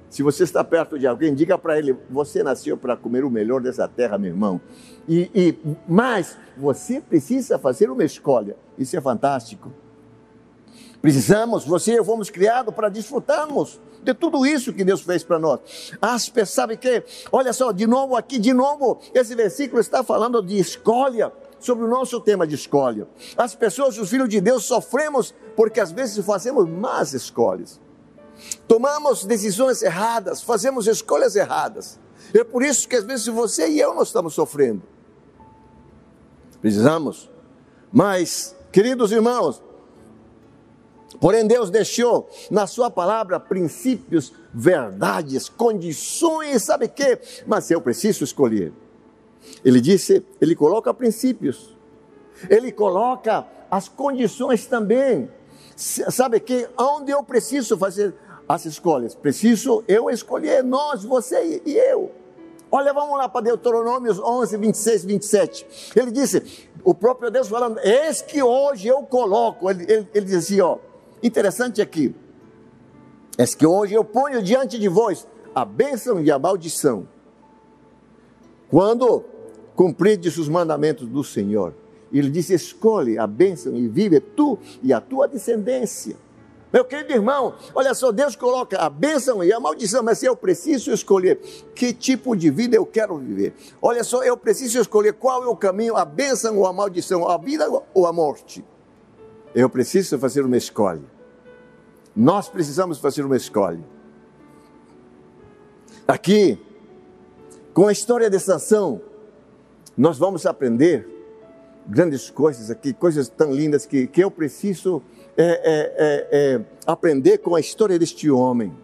Se 0.10 0.24
você 0.24 0.46
está 0.46 0.64
perto 0.64 0.98
de 0.98 1.06
alguém, 1.06 1.36
diga 1.36 1.56
para 1.60 1.78
ele: 1.78 1.96
você 2.10 2.42
nasceu 2.42 2.76
para 2.76 2.98
comer 2.98 3.24
o 3.24 3.30
melhor 3.30 3.62
dessa 3.62 3.88
terra, 3.88 4.18
meu 4.18 4.32
irmão. 4.32 4.60
E, 5.08 5.30
e 5.36 5.56
mas 5.88 6.36
você 6.58 7.00
precisa 7.00 7.60
fazer 7.60 7.92
uma 7.92 8.04
escolha. 8.04 8.58
Isso 8.76 8.98
é 8.98 9.02
fantástico. 9.02 9.72
Precisamos, 11.02 11.66
você 11.66 11.94
e 11.94 11.96
eu 11.96 12.06
fomos 12.06 12.30
criados 12.30 12.74
para 12.74 12.90
desfrutarmos 12.90 13.80
de 14.04 14.14
tudo 14.14 14.46
isso 14.46 14.74
que 14.74 14.84
Deus 14.84 15.02
fez 15.02 15.24
para 15.24 15.40
nós. 15.40 15.60
As 16.02 16.30
pessoas, 16.30 16.50
sabe 16.50 16.78
que? 16.78 17.04
Olha 17.32 17.54
só, 17.54 17.72
de 17.72 17.88
novo 17.88 18.16
aqui, 18.16 18.38
de 18.38 18.54
novo, 18.54 19.00
esse 19.14 19.34
versículo 19.36 19.80
está 19.80 20.04
falando 20.04 20.42
de 20.42 20.58
escolha, 20.58 21.32
sobre 21.60 21.84
o 21.84 21.88
nosso 21.88 22.20
tema 22.20 22.48
de 22.48 22.56
escolha. 22.56 23.08
As 23.38 23.54
pessoas, 23.54 23.98
os 23.98 24.10
filhos 24.10 24.30
de 24.30 24.42
Deus, 24.42 24.66
sofremos 24.66 25.34
porque 25.56 25.80
às 25.80 25.92
vezes 25.92 26.26
fazemos 26.26 26.68
más 26.68 27.14
escolhas. 27.14 27.80
Tomamos 28.68 29.26
decisões 29.26 29.82
erradas, 29.82 30.42
fazemos 30.42 30.88
escolhas 30.88 31.36
erradas. 31.36 32.00
É 32.34 32.44
por 32.44 32.64
isso 32.64 32.88
que 32.88 32.96
às 32.96 33.04
vezes 33.04 33.28
você 33.28 33.68
e 33.68 33.80
eu 33.80 33.94
não 33.94 34.04
estamos 34.04 34.34
sofrendo. 34.34 34.82
Precisamos. 36.62 37.30
Mas, 37.92 38.56
queridos 38.72 39.12
irmãos, 39.12 39.62
Porém, 41.20 41.48
Deus 41.48 41.70
deixou 41.70 42.30
na 42.52 42.68
Sua 42.68 42.92
palavra 42.92 43.40
princípios, 43.40 44.32
verdades, 44.54 45.50
condições, 45.50 46.64
sabe 46.64 46.88
quê? 46.88 47.20
Mas 47.48 47.72
eu 47.72 47.82
preciso 47.82 48.24
escolher. 48.24 48.72
Ele 49.64 49.82
disse, 49.82 50.26
ele 50.40 50.56
coloca 50.56 50.94
princípios, 50.94 51.76
ele 52.50 52.72
coloca 52.72 53.46
as 53.72 53.88
condições 53.88 54.66
também. 54.66 55.30
Sabe 55.76 56.40
que 56.40 56.68
onde 56.78 57.12
eu 57.12 57.24
preciso 57.24 57.78
fazer 57.78 58.14
as 58.48 58.66
escolhas? 58.66 59.16
Preciso 59.16 59.84
eu 59.88 60.10
escolher, 60.10 60.64
nós, 60.64 61.04
você 61.04 61.62
e 61.66 61.76
eu. 61.76 62.12
Olha, 62.72 62.94
vamos 62.94 63.18
lá 63.18 63.28
para 63.28 63.42
Deuteronômio 63.42 64.14
11, 64.24 64.58
26, 64.58 65.06
27. 65.06 65.92
Ele 65.96 66.12
disse, 66.12 66.68
o 66.84 66.94
próprio 66.94 67.32
Deus 67.32 67.48
falando, 67.48 67.80
eis 67.80 68.22
que 68.22 68.44
hoje 68.44 68.88
eu 68.88 69.02
coloco, 69.04 69.70
ele, 69.70 69.92
ele, 69.92 70.08
ele 70.14 70.26
dizia 70.26 70.66
ó, 70.66 70.78
Interessante 71.22 71.82
aqui 71.82 72.16
é 73.38 73.46
que 73.46 73.66
hoje 73.66 73.94
eu 73.94 74.04
ponho 74.04 74.42
diante 74.42 74.80
de 74.80 74.88
vós 74.88 75.28
a 75.54 75.66
bênção 75.66 76.22
e 76.22 76.32
a 76.32 76.40
maldição. 76.40 77.08
Quando 78.70 79.24
cumprirdes 79.76 80.38
os 80.38 80.48
mandamentos 80.48 81.08
do 81.08 81.24
Senhor, 81.24 81.74
ele 82.12 82.30
disse: 82.30 82.54
escolhe 82.54 83.18
a 83.18 83.28
bênção 83.28 83.76
e 83.76 83.88
vive 83.88 84.20
tu 84.20 84.58
e 84.82 84.94
a 84.94 85.02
tua 85.02 85.28
descendência. 85.28 86.16
Meu 86.72 86.86
querido 86.86 87.12
irmão, 87.12 87.56
olha 87.74 87.96
só, 87.96 88.12
Deus 88.12 88.36
coloca 88.36 88.78
a 88.78 88.90
bênção 88.92 89.44
e 89.44 89.52
a 89.52 89.60
maldição, 89.60 90.04
mas 90.04 90.22
eu 90.22 90.36
preciso 90.36 90.92
escolher 90.92 91.38
que 91.74 91.92
tipo 91.92 92.36
de 92.36 92.52
vida 92.52 92.76
eu 92.76 92.86
quero 92.86 93.18
viver. 93.18 93.56
Olha 93.82 94.04
só, 94.04 94.24
eu 94.24 94.38
preciso 94.38 94.80
escolher 94.80 95.14
qual 95.14 95.44
é 95.44 95.48
o 95.48 95.56
caminho, 95.56 95.98
a 95.98 96.06
bênção 96.06 96.60
ou 96.60 96.68
a 96.68 96.74
maldição, 96.74 97.28
a 97.28 97.38
vida 97.40 97.68
ou 97.92 98.06
a 98.06 98.14
morte. 98.14 98.64
Eu 99.54 99.70
preciso 99.70 100.18
fazer 100.20 100.46
uma 100.46 100.58
escolha. 100.58 101.04
Nós 102.16 102.48
precisamos 102.50 103.00
fazer 103.00 103.24
uma 103.24 103.38
escolha. 103.38 103.84
Aqui, 106.08 106.60
com 107.74 107.88
a 107.88 107.92
história 107.92 108.30
de 108.30 108.40
Sansão, 108.40 109.02
nós 109.98 110.18
vamos 110.18 110.46
aprender 110.46 111.08
grandes 111.88 112.30
coisas 112.30 112.70
aqui, 112.70 112.94
coisas 112.94 113.30
tão 113.30 113.54
lindas 113.54 113.86
que, 113.86 114.08
que 114.08 114.24
eu 114.24 114.30
preciso 114.30 115.02
é, 115.38 115.44
é, 115.44 115.60
é, 115.98 116.28
é 116.32 116.62
aprender 116.86 117.40
com 117.40 117.56
a 117.56 117.60
história 117.60 117.98
deste 117.98 118.30
homem. 118.30 118.76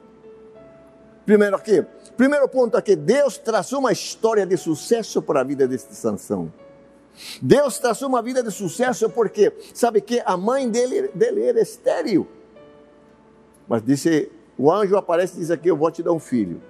Primeiro 1.25 1.55
aqui, 1.55 1.85
primeiro 2.15 2.47
ponto 2.47 2.77
aqui, 2.77 2.95
Deus 2.95 3.37
traçou 3.37 3.79
uma 3.79 3.91
história 3.91 4.45
de 4.45 4.55
sucesso 4.57 5.21
para 5.21 5.41
a 5.41 5.43
vida 5.43 5.67
deste 5.67 5.95
Sansão. 5.95 6.51
Deus 7.41 7.79
traçou 7.79 8.07
uma 8.07 8.21
vida 8.21 8.43
de 8.43 8.51
sucesso 8.51 9.09
porque, 9.09 9.53
sabe 9.73 10.01
que 10.01 10.21
a 10.25 10.35
mãe 10.35 10.69
dele, 10.69 11.09
dele 11.13 11.43
era 11.43 11.61
estéril. 11.61 12.27
Mas 13.67 13.83
disse, 13.83 14.31
o 14.57 14.71
anjo 14.71 14.95
aparece 14.95 15.35
e 15.35 15.39
diz 15.39 15.51
aqui, 15.51 15.69
eu 15.69 15.77
vou 15.77 15.89
te 15.91 16.03
dar 16.03 16.11
um 16.11 16.19
filho. 16.19 16.61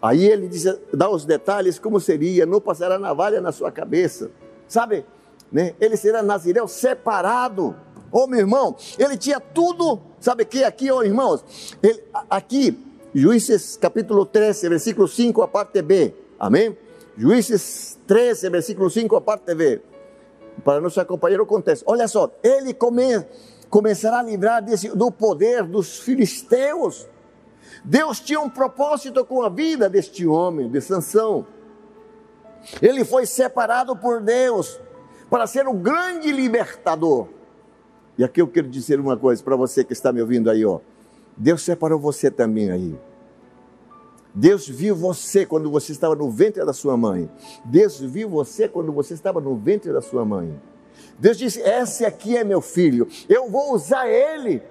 Aí 0.00 0.24
ele 0.24 0.48
diz, 0.48 0.64
dá 0.94 1.10
os 1.10 1.24
detalhes 1.24 1.78
como 1.78 2.00
seria, 2.00 2.46
não 2.46 2.60
passará 2.60 2.98
navalha 2.98 3.40
na 3.40 3.52
sua 3.52 3.70
cabeça. 3.70 4.30
Sabe? 4.66 5.04
Né? 5.52 5.74
Ele 5.80 5.96
será 5.96 6.22
nazireu 6.22 6.66
separado. 6.66 7.76
Ô 8.10 8.24
oh, 8.24 8.26
meu 8.26 8.40
irmão, 8.40 8.76
ele 8.98 9.16
tinha 9.16 9.38
tudo, 9.38 10.00
sabe 10.18 10.44
que 10.44 10.64
aqui, 10.64 10.90
ô 10.90 10.96
oh, 10.96 11.04
irmãos, 11.04 11.44
ele, 11.80 12.02
aqui, 12.28 12.76
Juízes 13.14 13.76
capítulo 13.76 14.26
13, 14.26 14.68
versículo 14.68 15.06
5, 15.06 15.42
a 15.42 15.48
parte 15.48 15.80
B. 15.82 16.14
Amém? 16.38 16.76
Juízes 17.20 17.98
13, 18.06 18.48
versículo 18.48 18.88
5, 18.88 19.14
a 19.14 19.20
parte 19.20 19.54
B. 19.54 19.82
Para 20.64 20.80
nos 20.80 20.96
acompanhar 20.96 21.38
o 21.42 21.44
contexto. 21.44 21.84
Olha 21.86 22.08
só, 22.08 22.32
ele 22.42 22.72
come, 22.72 23.22
começará 23.68 24.20
a 24.20 24.22
livrar 24.22 24.64
desse, 24.64 24.88
do 24.88 25.12
poder 25.12 25.64
dos 25.64 25.98
filisteus. 25.98 27.06
Deus 27.84 28.20
tinha 28.20 28.40
um 28.40 28.48
propósito 28.48 29.22
com 29.26 29.42
a 29.42 29.50
vida 29.50 29.86
deste 29.86 30.26
homem, 30.26 30.70
de 30.70 30.80
Sansão. 30.80 31.46
Ele 32.80 33.04
foi 33.04 33.26
separado 33.26 33.94
por 33.94 34.22
Deus 34.22 34.80
para 35.28 35.46
ser 35.46 35.68
o 35.68 35.74
grande 35.74 36.32
libertador. 36.32 37.28
E 38.16 38.24
aqui 38.24 38.40
eu 38.40 38.48
quero 38.48 38.66
dizer 38.66 38.98
uma 38.98 39.18
coisa 39.18 39.42
para 39.42 39.56
você 39.56 39.84
que 39.84 39.92
está 39.92 40.10
me 40.10 40.22
ouvindo 40.22 40.48
aí, 40.48 40.64
ó. 40.64 40.80
Deus 41.36 41.60
separou 41.60 42.00
você 42.00 42.30
também 42.30 42.70
aí. 42.70 42.98
Deus 44.34 44.68
viu 44.68 44.94
você 44.94 45.44
quando 45.44 45.70
você 45.70 45.92
estava 45.92 46.14
no 46.14 46.30
ventre 46.30 46.64
da 46.64 46.72
sua 46.72 46.96
mãe. 46.96 47.28
Deus 47.64 47.98
viu 47.98 48.28
você 48.28 48.68
quando 48.68 48.92
você 48.92 49.14
estava 49.14 49.40
no 49.40 49.56
ventre 49.56 49.92
da 49.92 50.00
sua 50.00 50.24
mãe. 50.24 50.60
Deus 51.18 51.36
disse: 51.36 51.60
Esse 51.60 52.04
aqui 52.04 52.36
é 52.36 52.44
meu 52.44 52.60
filho, 52.60 53.08
eu 53.28 53.50
vou 53.50 53.74
usar 53.74 54.08
ele. 54.08 54.62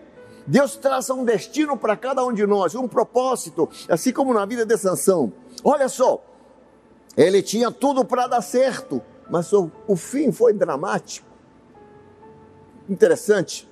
Deus 0.48 0.76
traça 0.78 1.14
um 1.14 1.24
destino 1.24 1.78
para 1.78 1.96
cada 1.96 2.26
um 2.26 2.34
de 2.34 2.46
nós, 2.48 2.74
um 2.74 2.88
propósito, 2.88 3.70
assim 3.88 4.12
como 4.12 4.34
na 4.34 4.46
vida 4.46 4.66
de 4.66 4.78
Sansão. 4.78 5.32
Olha 5.64 5.88
só, 5.88 6.24
ele 7.16 7.44
tinha 7.44 7.70
tudo 7.70 8.04
para 8.04 8.26
dar 8.26 8.42
certo, 8.42 9.02
mas 9.30 9.52
o, 9.54 9.70
o 9.88 9.96
fim 9.96 10.32
foi 10.32 10.54
dramático. 10.54 11.28
Interessante. 12.88 13.70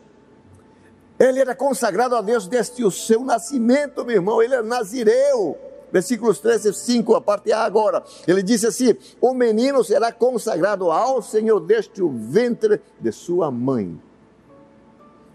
Ele 1.17 1.39
era 1.39 1.55
consagrado 1.55 2.15
a 2.15 2.21
Deus 2.21 2.45
desde 2.45 2.85
o 2.85 2.91
seu 2.91 3.23
nascimento, 3.23 4.05
meu 4.05 4.17
irmão, 4.17 4.39
ele 4.39 4.53
era 4.53 4.61
nazireu 4.61 5.57
versículos 5.91 6.39
13 6.39 6.69
e 6.69 6.73
5, 6.73 7.15
a 7.15 7.21
parte 7.21 7.51
A 7.51 7.63
agora. 7.63 8.03
Ele 8.27 8.43
disse 8.43 8.67
assim: 8.67 8.95
O 9.21 9.33
menino 9.33 9.83
será 9.83 10.11
consagrado 10.11 10.91
ao 10.91 11.21
Senhor 11.21 11.59
desde 11.59 12.01
o 12.01 12.09
ventre 12.09 12.81
de 12.99 13.11
sua 13.11 13.51
mãe. 13.51 13.99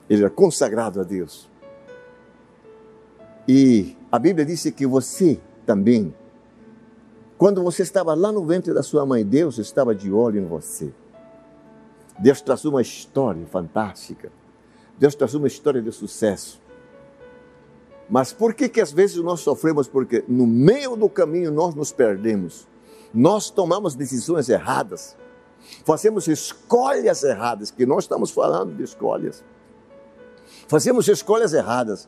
Ele 0.08 0.22
era 0.22 0.30
consagrado 0.30 1.00
a 1.00 1.04
Deus. 1.04 1.48
E 3.48 3.96
a 4.10 4.18
Bíblia 4.18 4.44
disse 4.44 4.70
que 4.70 4.86
você 4.86 5.40
também, 5.66 6.14
quando 7.36 7.62
você 7.62 7.82
estava 7.82 8.14
lá 8.14 8.30
no 8.30 8.44
ventre 8.44 8.72
da 8.72 8.82
sua 8.82 9.04
mãe, 9.04 9.24
Deus 9.24 9.58
estava 9.58 9.94
de 9.94 10.12
olho 10.12 10.40
em 10.40 10.46
você. 10.46 10.92
Deus 12.18 12.40
traçou 12.40 12.70
uma 12.70 12.82
história 12.82 13.44
fantástica. 13.46 14.30
Deus 14.98 15.14
traçou 15.14 15.40
uma 15.40 15.48
história 15.48 15.82
de 15.82 15.90
sucesso. 15.90 16.61
Mas 18.12 18.30
por 18.30 18.52
que 18.52 18.68
que 18.68 18.78
às 18.78 18.92
vezes 18.92 19.16
nós 19.16 19.40
sofremos? 19.40 19.88
Porque 19.88 20.22
no 20.28 20.46
meio 20.46 20.96
do 20.96 21.08
caminho 21.08 21.50
nós 21.50 21.74
nos 21.74 21.90
perdemos. 21.90 22.68
Nós 23.12 23.48
tomamos 23.48 23.94
decisões 23.94 24.50
erradas. 24.50 25.16
Fazemos 25.82 26.28
escolhas 26.28 27.24
erradas, 27.24 27.70
que 27.70 27.86
nós 27.86 28.04
estamos 28.04 28.30
falando 28.30 28.76
de 28.76 28.82
escolhas. 28.82 29.42
Fazemos 30.68 31.08
escolhas 31.08 31.54
erradas. 31.54 32.06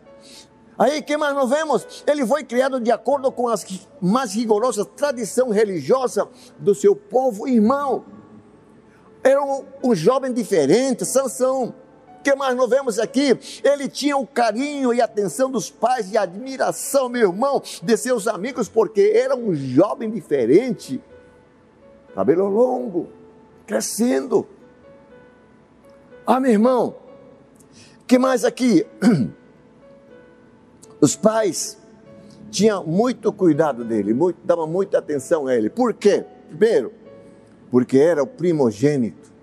Aí, 0.79 1.01
que 1.01 1.17
mais 1.17 1.35
nós 1.35 1.49
vemos? 1.49 2.05
Ele 2.07 2.27
foi 2.27 2.45
criado 2.45 2.79
de 2.79 2.93
acordo 2.93 3.33
com 3.33 3.49
as 3.49 3.65
mais 3.99 4.35
rigorosas 4.35 4.87
tradição 4.95 5.49
religiosa 5.49 6.29
do 6.59 6.75
seu 6.75 6.95
povo 6.95 7.49
irmão. 7.49 8.05
Era 9.23 9.43
um, 9.43 9.65
um 9.83 9.95
jovem 9.95 10.35
diferente, 10.35 11.07
Sansão 11.07 11.75
que 12.25 12.35
mais 12.35 12.57
nós 12.57 12.71
vemos 12.71 12.99
aqui? 12.99 13.39
Ele 13.63 13.87
tinha 13.87 14.17
o 14.17 14.27
carinho 14.27 14.95
e 14.95 15.01
atenção 15.01 15.51
dos 15.51 15.71
pais 15.71 16.11
e 16.11 16.17
admiração, 16.17 17.09
meu 17.09 17.29
irmão, 17.29 17.63
de 17.83 17.97
seus 17.97 18.27
amigos, 18.27 18.69
porque 18.69 19.13
era 19.15 19.37
um 19.37 19.55
jovem 19.55 20.11
diferente, 20.11 21.01
cabelo 22.15 22.49
longo, 22.49 23.11
crescendo. 23.67 24.47
Ah, 26.27 26.41
meu 26.41 26.51
irmão, 26.51 26.97
que 28.07 28.19
mais 28.19 28.45
aqui? 28.45 28.87
Os 31.01 31.15
pais 31.15 31.77
tinha 32.51 32.81
muito 32.81 33.31
cuidado 33.31 33.85
dele, 33.85 34.15
muito, 34.15 34.39
dava 34.43 34.67
muita 34.67 34.99
atenção 34.99 35.47
a 35.47 35.55
ele. 35.55 35.69
Por 35.69 35.93
quê? 35.93 36.25
Primeiro, 36.49 36.93
porque 37.71 37.99
era 37.99 38.23
o 38.23 38.27
primogênito. 38.27 39.34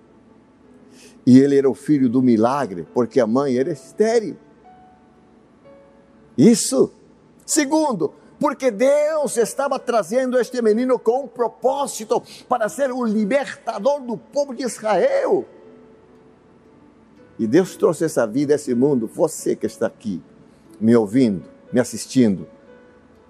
E 1.25 1.39
ele 1.39 1.57
era 1.57 1.69
o 1.69 1.75
filho 1.75 2.09
do 2.09 2.21
milagre, 2.21 2.87
porque 2.93 3.19
a 3.19 3.27
mãe 3.27 3.57
era 3.57 3.71
estéril. 3.71 4.35
Isso. 6.37 6.91
Segundo, 7.45 8.13
porque 8.39 8.71
Deus 8.71 9.37
estava 9.37 9.77
trazendo 9.77 10.39
este 10.39 10.61
menino 10.61 10.97
com 10.97 11.25
um 11.25 11.27
propósito 11.27 12.23
para 12.49 12.67
ser 12.69 12.91
o 12.91 13.05
libertador 13.05 14.01
do 14.01 14.17
povo 14.17 14.55
de 14.55 14.63
Israel. 14.63 15.45
E 17.37 17.45
Deus 17.45 17.75
trouxe 17.75 18.05
essa 18.05 18.25
vida, 18.25 18.55
esse 18.55 18.73
mundo, 18.73 19.07
você 19.07 19.55
que 19.55 19.65
está 19.65 19.87
aqui, 19.87 20.21
me 20.79 20.95
ouvindo, 20.95 21.43
me 21.71 21.79
assistindo. 21.79 22.47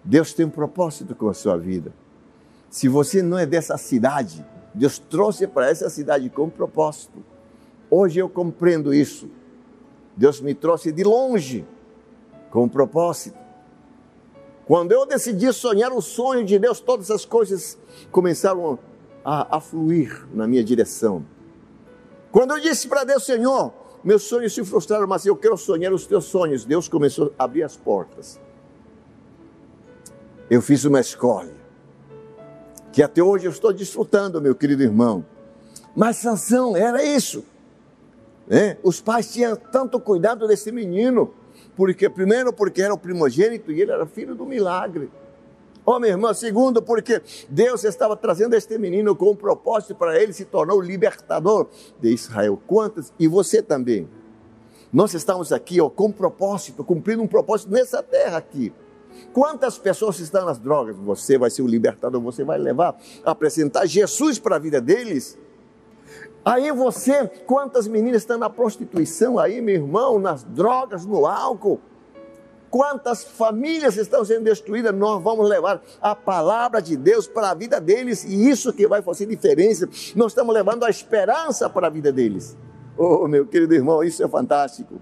Deus 0.03 0.33
tem 0.33 0.45
um 0.45 0.49
propósito 0.49 1.13
com 1.13 1.27
a 1.29 1.33
sua 1.33 1.57
vida. 1.57 1.93
Se 2.69 2.87
você 2.87 3.21
não 3.21 3.37
é 3.37 3.45
dessa 3.45 3.77
cidade, 3.77 4.45
Deus 4.73 4.97
trouxe 4.97 5.45
para 5.45 5.69
essa 5.69 5.89
cidade 5.89 6.29
com 6.29 6.43
um 6.43 6.49
propósito. 6.49 7.23
Hoje 7.93 8.19
eu 8.19 8.29
compreendo 8.29 8.93
isso. 8.93 9.29
Deus 10.15 10.39
me 10.39 10.55
trouxe 10.55 10.93
de 10.93 11.03
longe 11.03 11.65
com 12.49 12.63
um 12.63 12.69
propósito. 12.69 13.37
Quando 14.65 14.93
eu 14.93 15.05
decidi 15.05 15.51
sonhar 15.51 15.91
o 15.91 16.01
sonho 16.01 16.45
de 16.45 16.57
Deus, 16.57 16.79
todas 16.79 17.11
as 17.11 17.25
coisas 17.25 17.77
começaram 18.09 18.79
a, 19.25 19.57
a 19.57 19.59
fluir 19.59 20.25
na 20.33 20.47
minha 20.47 20.63
direção. 20.63 21.25
Quando 22.31 22.51
eu 22.51 22.61
disse 22.61 22.87
para 22.87 23.03
Deus, 23.03 23.25
Senhor, 23.25 23.73
meus 24.01 24.23
sonhos 24.23 24.53
se 24.53 24.63
frustraram, 24.63 25.05
mas 25.05 25.25
eu 25.25 25.35
quero 25.35 25.57
sonhar 25.57 25.91
os 25.91 26.07
teus 26.07 26.23
sonhos. 26.25 26.63
Deus 26.63 26.87
começou 26.87 27.33
a 27.37 27.43
abrir 27.43 27.63
as 27.63 27.75
portas. 27.75 28.39
Eu 30.49 30.61
fiz 30.61 30.85
uma 30.85 31.01
escolha, 31.01 31.53
que 32.93 33.03
até 33.03 33.21
hoje 33.21 33.47
eu 33.47 33.51
estou 33.51 33.73
desfrutando, 33.73 34.41
meu 34.41 34.55
querido 34.55 34.81
irmão. 34.81 35.25
Mas 35.93 36.17
Sansão 36.17 36.77
era 36.77 37.03
isso. 37.03 37.43
Né? 38.51 38.77
Os 38.83 38.99
pais 38.99 39.31
tinham 39.31 39.55
tanto 39.55 39.97
cuidado 39.97 40.45
desse 40.45 40.73
menino, 40.73 41.33
porque 41.73 42.09
primeiro 42.09 42.51
porque 42.51 42.81
era 42.81 42.93
o 42.93 42.97
primogênito 42.97 43.71
e 43.71 43.81
ele 43.81 43.93
era 43.93 44.05
filho 44.05 44.35
do 44.35 44.45
milagre. 44.45 45.09
Ó, 45.85 45.95
oh, 45.95 45.99
minha 46.01 46.11
irmã, 46.11 46.33
segundo, 46.33 46.81
porque 46.81 47.21
Deus 47.49 47.85
estava 47.85 48.13
trazendo 48.17 48.53
este 48.53 48.77
menino 48.77 49.15
com 49.15 49.31
um 49.31 49.35
propósito 49.37 49.95
para 49.95 50.21
ele 50.21 50.33
se 50.33 50.43
tornar 50.43 50.73
o 50.73 50.81
libertador 50.81 51.69
de 51.97 52.13
Israel. 52.13 52.61
Quantas? 52.67 53.13
E 53.17 53.25
você 53.25 53.61
também. 53.61 54.09
Nós 54.91 55.13
estamos 55.13 55.53
aqui 55.53 55.77
com 55.95 56.07
um 56.07 56.11
propósito, 56.11 56.83
cumprindo 56.83 57.23
um 57.23 57.27
propósito 57.27 57.71
nessa 57.71 58.03
terra 58.03 58.37
aqui. 58.37 58.73
Quantas 59.31 59.77
pessoas 59.77 60.19
estão 60.19 60.45
nas 60.45 60.59
drogas? 60.59 60.97
Você 60.97 61.37
vai 61.37 61.49
ser 61.49 61.61
o 61.61 61.67
libertador, 61.67 62.19
você 62.19 62.43
vai 62.43 62.59
levar, 62.59 62.99
apresentar 63.23 63.85
Jesus 63.85 64.37
para 64.37 64.57
a 64.57 64.59
vida 64.59 64.81
deles. 64.81 65.37
Aí 66.43 66.71
você, 66.71 67.27
quantas 67.45 67.87
meninas 67.87 68.23
estão 68.23 68.37
na 68.37 68.49
prostituição 68.49 69.37
aí, 69.37 69.61
meu 69.61 69.75
irmão, 69.75 70.19
nas 70.19 70.43
drogas, 70.43 71.05
no 71.05 71.25
álcool? 71.25 71.79
quantas 72.71 73.25
famílias 73.25 73.97
estão 73.97 74.23
sendo 74.23 74.45
destruídas, 74.45 74.95
nós 74.95 75.21
vamos 75.21 75.47
levar 75.47 75.83
a 76.01 76.15
palavra 76.15 76.81
de 76.81 76.95
Deus 76.95 77.27
para 77.27 77.51
a 77.51 77.53
vida 77.53 77.81
deles 77.81 78.23
e 78.23 78.49
isso 78.49 78.71
que 78.71 78.87
vai 78.87 79.01
fazer 79.01 79.25
diferença. 79.25 79.87
Nós 80.15 80.31
estamos 80.31 80.55
levando 80.55 80.85
a 80.85 80.89
esperança 80.89 81.69
para 81.69 81.87
a 81.87 81.89
vida 81.89 82.11
deles. 82.11 82.57
Oh, 82.97 83.27
meu 83.27 83.45
querido 83.45 83.75
irmão, 83.75 84.01
isso 84.01 84.23
é 84.23 84.27
fantástico. 84.27 85.01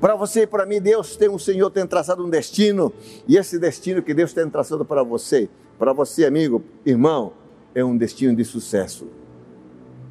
Para 0.00 0.14
você 0.14 0.42
e 0.42 0.46
para 0.46 0.64
mim, 0.64 0.80
Deus 0.80 1.16
tem 1.16 1.28
um 1.28 1.38
Senhor 1.38 1.70
tem 1.70 1.84
traçado 1.84 2.24
um 2.24 2.30
destino, 2.30 2.92
e 3.26 3.36
esse 3.36 3.58
destino 3.58 4.00
que 4.00 4.14
Deus 4.14 4.32
tem 4.32 4.48
traçado 4.48 4.84
para 4.84 5.02
você, 5.02 5.50
para 5.76 5.92
você, 5.92 6.24
amigo, 6.24 6.62
irmão, 6.86 7.32
é 7.74 7.84
um 7.84 7.96
destino 7.96 8.34
de 8.36 8.44
sucesso. 8.44 9.17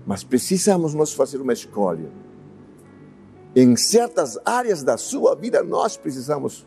Mas 0.08 0.24
precisamos 0.24 0.96
nós 0.96 1.14
fazer 1.14 1.40
uma 1.40 1.54
escolha 1.54 2.10
em 3.60 3.76
certas 3.76 4.38
áreas 4.46 4.84
da 4.84 4.98
sua 4.98 5.34
vida, 5.34 5.64
nós 5.64 5.98
precisamos 5.98 6.64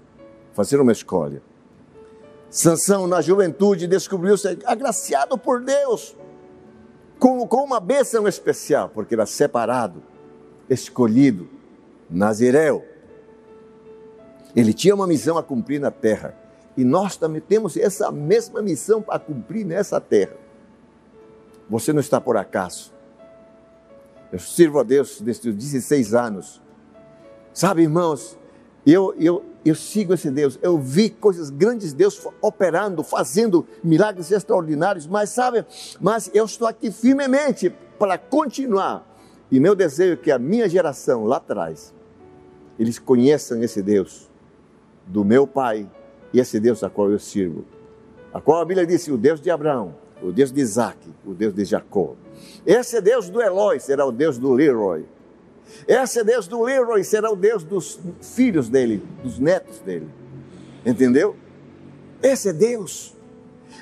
fazer 0.52 0.80
uma 0.80 0.90
escolha. 0.90 1.40
Sansão, 2.50 3.06
na 3.06 3.20
juventude, 3.20 3.86
descobriu-se 3.86 4.58
agraciado 4.64 5.38
por 5.38 5.62
Deus, 5.62 6.16
com, 7.16 7.44
uma 7.44 7.78
bênção 7.78 8.26
especial, 8.26 8.88
porque 8.88 9.14
era 9.14 9.24
separado, 9.24 10.02
escolhido, 10.68 11.48
nazireu. 12.10 12.84
Ele 14.56 14.74
tinha 14.74 14.94
uma 14.96 15.06
missão 15.06 15.38
a 15.38 15.44
cumprir 15.44 15.80
na 15.80 15.92
terra. 15.92 16.34
E 16.76 16.82
nós 16.82 17.16
também 17.16 17.40
temos 17.40 17.76
essa 17.76 18.10
mesma 18.10 18.60
missão 18.60 19.04
a 19.06 19.16
cumprir 19.16 19.64
nessa 19.64 20.00
terra. 20.00 20.36
Você 21.68 21.92
não 21.92 22.00
está 22.00 22.20
por 22.20 22.36
acaso. 22.36 22.92
Eu 24.32 24.38
sirvo 24.38 24.78
a 24.78 24.82
Deus 24.82 25.20
desde 25.20 25.48
os 25.48 25.56
16 25.56 26.14
anos. 26.14 26.62
Sabe, 27.52 27.82
irmãos, 27.82 28.38
eu, 28.86 29.14
eu, 29.18 29.44
eu 29.64 29.74
sigo 29.74 30.14
esse 30.14 30.30
Deus, 30.30 30.58
eu 30.62 30.78
vi 30.78 31.10
coisas 31.10 31.50
grandes, 31.50 31.92
Deus 31.92 32.26
operando, 32.40 33.02
fazendo 33.02 33.66
milagres 33.82 34.30
extraordinários, 34.30 35.06
mas 35.06 35.30
sabe, 35.30 35.64
mas 36.00 36.30
eu 36.32 36.44
estou 36.44 36.66
aqui 36.66 36.90
firmemente 36.90 37.70
para 37.98 38.16
continuar. 38.16 39.06
E 39.50 39.58
meu 39.58 39.74
desejo 39.74 40.14
é 40.14 40.16
que 40.16 40.30
a 40.30 40.38
minha 40.38 40.68
geração 40.68 41.24
lá 41.24 41.36
atrás, 41.36 41.92
eles 42.78 42.98
conheçam 42.98 43.62
esse 43.62 43.82
Deus 43.82 44.30
do 45.06 45.24
meu 45.24 45.46
pai 45.46 45.90
e 46.32 46.38
esse 46.38 46.60
Deus 46.60 46.84
a 46.84 46.88
qual 46.88 47.10
eu 47.10 47.18
sirvo. 47.18 47.64
A 48.32 48.40
qual 48.40 48.60
a 48.60 48.64
Bíblia 48.64 48.86
disse: 48.86 49.10
o 49.10 49.18
Deus 49.18 49.40
de 49.40 49.50
Abraão, 49.50 49.94
o 50.22 50.32
Deus 50.32 50.52
de 50.52 50.60
Isaac, 50.60 50.98
o 51.24 51.34
Deus 51.34 51.54
de 51.54 51.64
Jacó. 51.64 52.14
Esse 52.64 52.96
é 52.96 53.00
Deus 53.00 53.28
do 53.28 53.40
Eloi, 53.40 53.80
será 53.80 54.04
o 54.04 54.12
Deus 54.12 54.38
do 54.38 54.52
Leroy. 54.52 55.04
Esse 55.86 56.20
é 56.20 56.24
Deus 56.24 56.46
do 56.46 56.62
Leroy 56.62 57.04
será 57.04 57.30
o 57.30 57.36
Deus 57.36 57.62
dos 57.62 57.98
filhos 58.20 58.68
dele, 58.68 59.02
dos 59.22 59.38
netos 59.38 59.78
dele. 59.80 60.08
Entendeu? 60.84 61.36
Esse 62.22 62.48
é 62.48 62.52
Deus. 62.52 63.14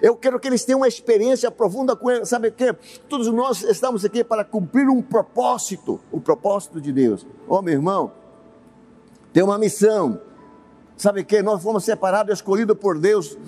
Eu 0.01 0.14
quero 0.14 0.38
que 0.38 0.46
eles 0.46 0.64
tenham 0.64 0.81
uma 0.81 0.88
experiência 0.88 1.51
profunda 1.51 1.96
com 1.96 2.11
ele. 2.11 2.24
Sabe 2.24 2.48
o 2.48 2.53
que? 2.53 2.72
Todos 3.09 3.27
nós 3.29 3.62
estamos 3.62 4.05
aqui 4.05 4.22
para 4.22 4.44
cumprir 4.44 4.88
um 4.88 5.03
propósito, 5.03 6.01
o 6.12 6.20
propósito 6.20 6.81
de 6.81 6.92
Deus. 6.92 7.27
Oh, 7.48 7.61
meu 7.62 7.74
irmão, 7.74 8.12
tem 9.33 9.42
uma 9.42 9.59
missão. 9.59 10.20
Sabe 10.98 11.22
que 11.22 11.40
nós 11.42 11.62
fomos 11.62 11.84
separados, 11.84 12.34
escolhidos 12.34 12.76
por 12.76 12.98
Deus, 12.98 13.38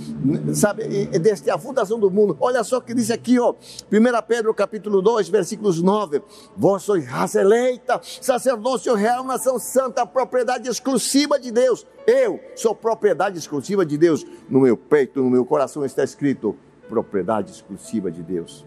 sabe, 0.54 1.06
desde 1.06 1.50
a 1.50 1.58
fundação 1.58 1.98
do 1.98 2.08
mundo. 2.08 2.36
Olha 2.38 2.62
só 2.62 2.78
o 2.78 2.80
que 2.80 2.94
diz 2.94 3.10
aqui, 3.10 3.40
ó, 3.40 3.52
1 3.52 3.56
Pedro 4.28 4.54
capítulo 4.54 5.02
2, 5.02 5.28
versículos 5.28 5.82
9. 5.82 6.22
Vós 6.56 6.84
sois 6.84 7.04
raça 7.04 7.40
eleita, 7.40 8.00
sacerdócio 8.02 8.94
real, 8.94 9.24
nação 9.24 9.58
santa, 9.58 10.06
propriedade 10.06 10.68
exclusiva 10.68 11.40
de 11.40 11.50
Deus. 11.50 11.84
Eu 12.06 12.38
sou 12.54 12.72
propriedade 12.72 13.36
exclusiva 13.36 13.84
de 13.84 13.98
Deus. 13.98 14.24
No 14.48 14.60
meu 14.60 14.76
peito, 14.76 15.20
no 15.20 15.28
meu 15.28 15.44
coração 15.44 15.84
está 15.84 16.04
escrito 16.04 16.56
propriedade 16.88 17.50
exclusiva 17.50 18.12
de 18.12 18.22
Deus. 18.22 18.64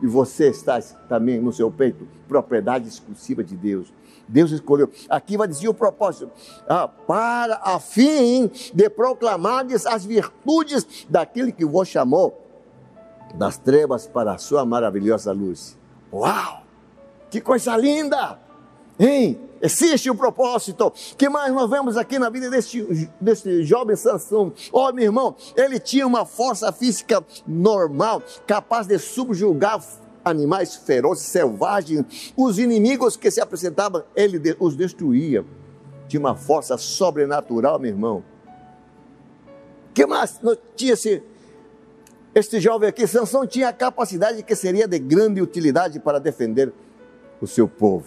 E 0.00 0.06
você 0.06 0.48
está 0.48 0.80
também 1.08 1.40
no 1.40 1.52
seu 1.52 1.70
peito, 1.70 2.08
propriedade 2.26 2.88
exclusiva 2.88 3.44
de 3.44 3.56
Deus. 3.56 3.92
Deus 4.28 4.50
escolheu. 4.50 4.90
Aqui 5.08 5.36
vai 5.36 5.48
dizer 5.48 5.68
o 5.68 5.74
propósito: 5.74 6.30
ah, 6.68 6.86
para 6.86 7.60
a 7.62 7.80
fim 7.80 8.50
de 8.74 8.90
proclamar 8.90 9.66
as 9.86 10.04
virtudes 10.04 11.06
daquele 11.08 11.50
que 11.50 11.64
vos 11.64 11.88
chamou 11.88 12.44
das 13.34 13.56
trevas 13.56 14.06
para 14.06 14.32
a 14.32 14.38
sua 14.38 14.64
maravilhosa 14.64 15.32
luz. 15.32 15.76
Uau! 16.12 16.62
Que 17.30 17.40
coisa 17.40 17.76
linda! 17.76 18.38
Hein? 18.98 19.38
Existe 19.60 20.08
o 20.08 20.12
um 20.12 20.16
propósito. 20.16 20.92
que 21.16 21.28
mais 21.28 21.52
nós 21.52 21.68
vemos 21.68 21.96
aqui 21.96 22.18
na 22.18 22.30
vida 22.30 22.48
deste, 22.48 23.10
deste 23.20 23.64
jovem 23.64 23.96
Sansão? 23.96 24.52
Ó, 24.72 24.88
oh, 24.88 24.92
meu 24.92 25.04
irmão, 25.04 25.34
ele 25.56 25.78
tinha 25.78 26.06
uma 26.06 26.24
força 26.24 26.70
física 26.72 27.24
normal, 27.46 28.22
capaz 28.46 28.86
de 28.86 28.98
subjugar 28.98 29.80
animais 30.24 30.74
ferozes, 30.74 31.24
selvagens, 31.24 32.32
os 32.36 32.58
inimigos 32.58 33.16
que 33.16 33.30
se 33.30 33.40
apresentavam, 33.40 34.04
ele 34.14 34.56
os 34.58 34.76
destruía. 34.76 35.44
Tinha 36.06 36.20
uma 36.20 36.34
força 36.34 36.76
sobrenatural, 36.76 37.78
meu 37.78 37.90
irmão. 37.90 38.24
que 39.92 40.06
mais 40.06 40.40
tinha 40.76 40.94
este 42.34 42.60
jovem 42.60 42.88
aqui? 42.88 43.06
Sansão 43.06 43.46
tinha 43.46 43.68
a 43.68 43.72
capacidade 43.72 44.42
que 44.42 44.54
seria 44.54 44.86
de 44.86 44.98
grande 44.98 45.40
utilidade 45.42 45.98
para 45.98 46.18
defender 46.18 46.72
o 47.40 47.46
seu 47.46 47.68
povo. 47.68 48.06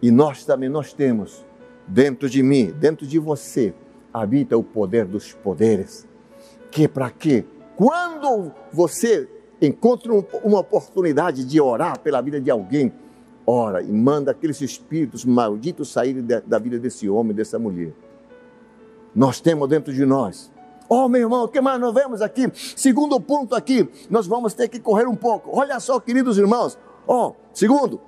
E 0.00 0.10
nós 0.10 0.44
também 0.44 0.68
nós 0.68 0.92
temos 0.92 1.44
dentro 1.86 2.28
de 2.28 2.42
mim, 2.42 2.72
dentro 2.72 3.06
de 3.06 3.18
você, 3.18 3.74
habita 4.12 4.56
o 4.56 4.62
poder 4.62 5.04
dos 5.04 5.32
poderes. 5.32 6.06
Que 6.70 6.86
para 6.86 7.10
quê? 7.10 7.44
Quando 7.76 8.52
você 8.72 9.28
encontra 9.60 10.12
uma 10.44 10.60
oportunidade 10.60 11.44
de 11.44 11.60
orar 11.60 11.98
pela 12.00 12.20
vida 12.20 12.40
de 12.40 12.50
alguém, 12.50 12.92
ora 13.46 13.82
e 13.82 13.90
manda 13.90 14.30
aqueles 14.30 14.60
espíritos 14.60 15.24
malditos 15.24 15.90
saírem 15.90 16.24
da 16.24 16.58
vida 16.58 16.78
desse 16.78 17.08
homem, 17.08 17.34
dessa 17.34 17.58
mulher. 17.58 17.92
nós 19.14 19.40
temos 19.40 19.68
dentro 19.68 19.92
de 19.92 20.04
nós. 20.04 20.50
Oh, 20.88 21.08
meu 21.08 21.20
irmão, 21.22 21.44
o 21.44 21.48
que 21.48 21.60
mais 21.60 21.78
nós 21.80 21.92
vemos 21.92 22.22
aqui? 22.22 22.50
Segundo 22.76 23.20
ponto 23.20 23.54
aqui, 23.54 23.88
nós 24.08 24.26
vamos 24.26 24.54
ter 24.54 24.68
que 24.68 24.80
correr 24.80 25.06
um 25.06 25.14
pouco. 25.14 25.50
Olha 25.52 25.78
só, 25.80 26.00
queridos 26.00 26.38
irmãos. 26.38 26.78
Oh, 27.06 27.32
segundo, 27.52 28.00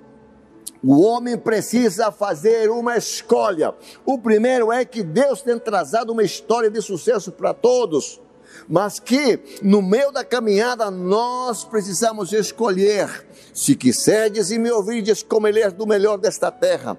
o 0.83 1.01
homem 1.03 1.37
precisa 1.37 2.11
fazer 2.11 2.71
uma 2.71 2.97
escolha. 2.97 3.75
O 4.07 4.19
primeiro 4.19 4.73
é 4.73 4.85
que 4.85 5.03
Deus 5.03 5.43
tem 5.43 5.59
trazado 5.59 6.13
uma 6.13 6.23
história 6.23 6.71
de 6.71 6.81
sucesso 6.81 7.31
para 7.33 7.53
todos, 7.53 8.21
mas 8.69 8.99
que 8.99 9.41
no 9.63 9.83
meio 9.83 10.11
da 10.13 10.25
caminhada 10.25 10.91
nós 10.91 11.65
precisamos 11.65 12.33
escolher. 12.33 13.27
Se 13.53 13.75
quiserdes 13.75 14.51
e 14.51 14.59
me 14.59 14.71
ouvirdes 14.71 15.23
comer 15.23 15.73
do 15.73 15.87
melhor 15.87 16.19
desta 16.19 16.51
terra, 16.51 16.99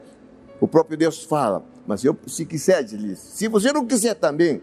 o 0.60 0.68
próprio 0.68 0.98
Deus 0.98 1.24
fala, 1.24 1.64
mas 1.88 2.04
eu, 2.04 2.18
se 2.28 2.46
quiserdes, 2.46 3.20
se 3.20 3.48
você 3.48 3.74
não 3.74 3.86
quiser 3.86 4.16
também, 4.16 4.62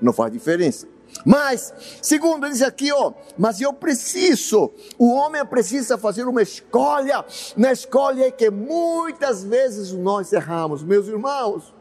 não 0.00 0.12
faz 0.12 0.32
diferença. 0.32 0.86
Mas, 1.24 1.72
segundo, 2.02 2.48
diz 2.48 2.62
aqui, 2.62 2.92
ó, 2.92 3.12
mas 3.36 3.60
eu 3.60 3.72
preciso, 3.72 4.70
o 4.98 5.12
homem 5.12 5.44
precisa 5.44 5.98
fazer 5.98 6.24
uma 6.24 6.42
escolha, 6.42 7.24
na 7.56 7.72
escolha 7.72 8.26
é 8.26 8.30
que 8.30 8.50
muitas 8.50 9.42
vezes 9.42 9.92
nós 9.92 10.32
erramos, 10.32 10.82
meus 10.82 11.08
irmãos, 11.08 11.74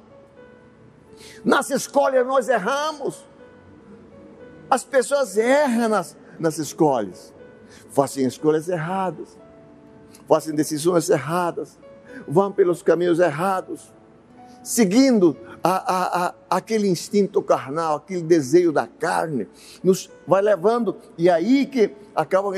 nas 1.43 1.69
escolhas 1.69 2.25
nós 2.25 2.47
erramos, 2.49 3.25
as 4.69 4.83
pessoas 4.83 5.37
erram 5.37 5.89
nas, 5.89 6.17
nas 6.39 6.57
escolhas, 6.57 7.33
fazem 7.89 8.25
escolhas 8.25 8.67
erradas, 8.67 9.37
fazem 10.27 10.53
decisões 10.53 11.09
erradas, 11.09 11.77
vão 12.27 12.51
pelos 12.51 12.81
caminhos 12.81 13.19
errados, 13.19 13.93
seguindo 14.63 15.37
a, 15.63 15.69
a, 15.69 16.25
a, 16.27 16.33
aquele 16.49 16.87
instinto 16.87 17.41
carnal, 17.41 17.97
aquele 17.97 18.21
desejo 18.21 18.71
da 18.71 18.85
carne, 18.85 19.47
nos 19.83 20.09
vai 20.27 20.41
levando, 20.41 20.97
e 21.17 21.29
aí 21.29 21.65
que 21.65 21.91
acabam 22.15 22.53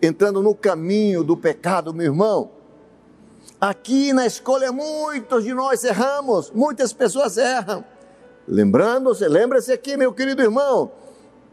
entrando 0.00 0.42
no 0.42 0.54
caminho 0.54 1.24
do 1.24 1.36
pecado, 1.36 1.92
meu 1.92 2.06
irmão. 2.06 2.52
Aqui 3.60 4.12
na 4.12 4.26
escolha, 4.26 4.72
muitos 4.72 5.44
de 5.44 5.52
nós 5.52 5.84
erramos, 5.84 6.50
muitas 6.50 6.92
pessoas 6.92 7.36
erram. 7.36 7.84
Lembrando-se, 8.46 9.26
lembra-se 9.28 9.70
aqui, 9.70 9.96
meu 9.96 10.12
querido 10.12 10.42
irmão, 10.42 10.90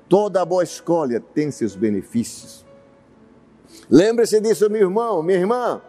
toda 0.08 0.44
boa 0.46 0.64
escolha 0.64 1.20
tem 1.20 1.52
seus 1.52 1.76
benefícios. 1.76 2.66
Lembre-se 3.90 4.40
disso, 4.42 4.70
meu 4.70 4.82
irmão, 4.82 5.22
minha 5.22 5.38
irmã. 5.38 5.82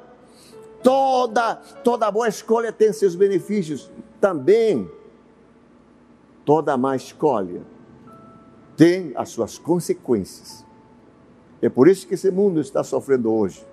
Toda, 0.83 1.57
toda 1.83 2.11
boa 2.11 2.28
escolha 2.28 2.72
tem 2.72 2.92
seus 2.92 3.14
benefícios. 3.14 3.90
Também, 4.20 4.90
toda 6.44 6.76
má 6.76 6.96
escolha 6.96 7.62
tem 8.76 9.12
as 9.16 9.31
suas 9.31 9.59
consequências. 9.59 10.64
É 11.61 11.68
por 11.68 11.88
isso 11.88 12.07
que 12.07 12.14
esse 12.14 12.31
mundo 12.31 12.61
está 12.61 12.85
sofrendo 12.85 13.33
hoje. 13.33 13.66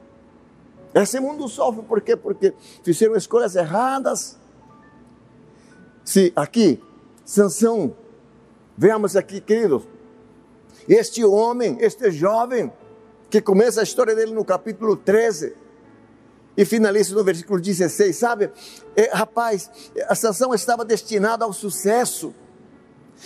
Esse 0.93 1.19
mundo 1.19 1.47
sofre 1.47 1.83
por 1.83 2.01
quê? 2.01 2.15
Porque 2.15 2.53
fizeram 2.83 3.15
escolhas 3.15 3.55
erradas. 3.55 4.39
Se 6.03 6.33
aqui, 6.35 6.81
Sansão, 7.23 7.95
veamos 8.77 9.15
aqui, 9.15 9.39
queridos, 9.41 9.83
este 10.87 11.23
homem, 11.25 11.77
este 11.79 12.11
jovem, 12.11 12.71
que 13.29 13.41
começa 13.41 13.81
a 13.81 13.83
história 13.83 14.15
dele 14.15 14.33
no 14.33 14.45
capítulo 14.45 14.95
13, 14.95 15.55
e 16.57 16.63
finaliza 16.63 17.13
no 17.13 17.23
versículo 17.23 17.59
16, 17.59 18.15
sabe? 18.15 18.51
É, 18.95 19.09
rapaz, 19.13 19.69
a 20.07 20.15
Sansão 20.15 20.53
estava 20.53 20.85
destinada 20.85 21.43
ao 21.43 21.51
sucesso. 21.51 22.33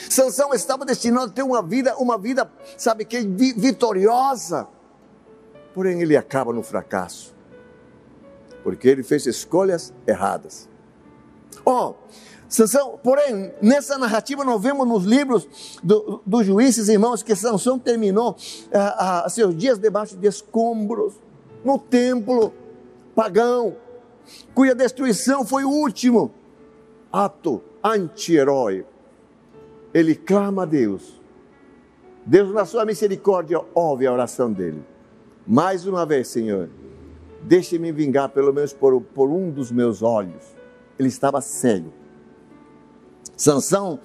Sansão 0.09 0.53
estava 0.53 0.85
destinado 0.85 1.27
a 1.27 1.33
ter 1.33 1.43
uma 1.43 1.61
vida, 1.61 1.95
uma 1.97 2.17
vida, 2.17 2.51
sabe 2.77 3.05
que 3.05 3.19
vitoriosa. 3.21 4.67
Porém, 5.73 6.01
ele 6.01 6.17
acaba 6.17 6.51
no 6.51 6.63
fracasso. 6.63 7.35
Porque 8.63 8.87
ele 8.87 9.03
fez 9.03 9.25
escolhas 9.25 9.93
erradas. 10.07 10.67
Oh, 11.65 11.95
Sansão, 12.49 12.99
porém, 13.03 13.53
nessa 13.61 13.95
narrativa 13.99 14.43
nós 14.43 14.59
vemos 14.59 14.87
nos 14.87 15.05
livros 15.05 15.79
dos 15.83 16.19
do 16.25 16.43
juízes, 16.43 16.89
irmãos, 16.89 17.21
que 17.21 17.35
Sansão 17.35 17.77
terminou 17.77 18.35
ah, 18.73 19.23
ah, 19.25 19.29
seus 19.29 19.55
dias 19.55 19.77
debaixo 19.77 20.17
de 20.17 20.27
escombros, 20.27 21.13
no 21.63 21.77
templo, 21.77 22.51
pagão, 23.13 23.75
cuja 24.55 24.73
destruição 24.73 25.45
foi 25.45 25.63
o 25.63 25.69
último 25.69 26.31
ato 27.11 27.61
anti-herói. 27.83 28.83
Ele 29.93 30.15
clama 30.15 30.63
a 30.63 30.65
Deus. 30.65 31.21
Deus, 32.25 32.51
na 32.51 32.65
sua 32.65 32.83
misericórdia, 32.83 33.61
ouve 33.75 34.07
a 34.07 34.11
oração 34.13 34.51
dele. 34.51 34.83
Mais 35.45 35.85
uma 35.85 36.05
vez, 36.05 36.27
Senhor, 36.27 36.69
deixe-me 37.43 37.91
vingar 37.91 38.29
pelo 38.29 38.51
menos 38.51 38.73
por, 38.73 39.01
por 39.01 39.29
um 39.29 39.51
dos 39.51 39.71
meus 39.71 40.01
olhos. 40.01 40.55
Ele 40.97 41.07
estava 41.09 41.41
cego. 41.41 41.98
Sansão 43.39 43.99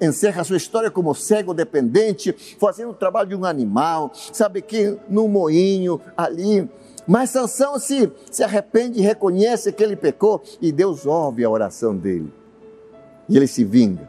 encerra 0.00 0.42
sua 0.42 0.56
história 0.56 0.90
como 0.90 1.14
cego 1.14 1.54
dependente, 1.54 2.34
fazendo 2.58 2.90
o 2.90 2.94
trabalho 2.94 3.28
de 3.28 3.36
um 3.36 3.44
animal, 3.44 4.10
sabe 4.32 4.60
que 4.60 4.98
no 5.08 5.28
moinho 5.28 6.00
ali 6.16 6.68
mas 7.06 7.30
Sansão 7.30 7.78
se, 7.78 8.10
se 8.30 8.44
arrepende 8.44 9.00
e 9.00 9.02
reconhece 9.02 9.72
que 9.72 9.82
ele 9.82 9.96
pecou 9.96 10.42
e 10.60 10.70
Deus 10.70 11.04
ouve 11.04 11.44
a 11.44 11.50
oração 11.50 11.96
dele. 11.96 12.32
E 13.28 13.36
ele 13.36 13.46
se 13.46 13.64
vinga. 13.64 14.08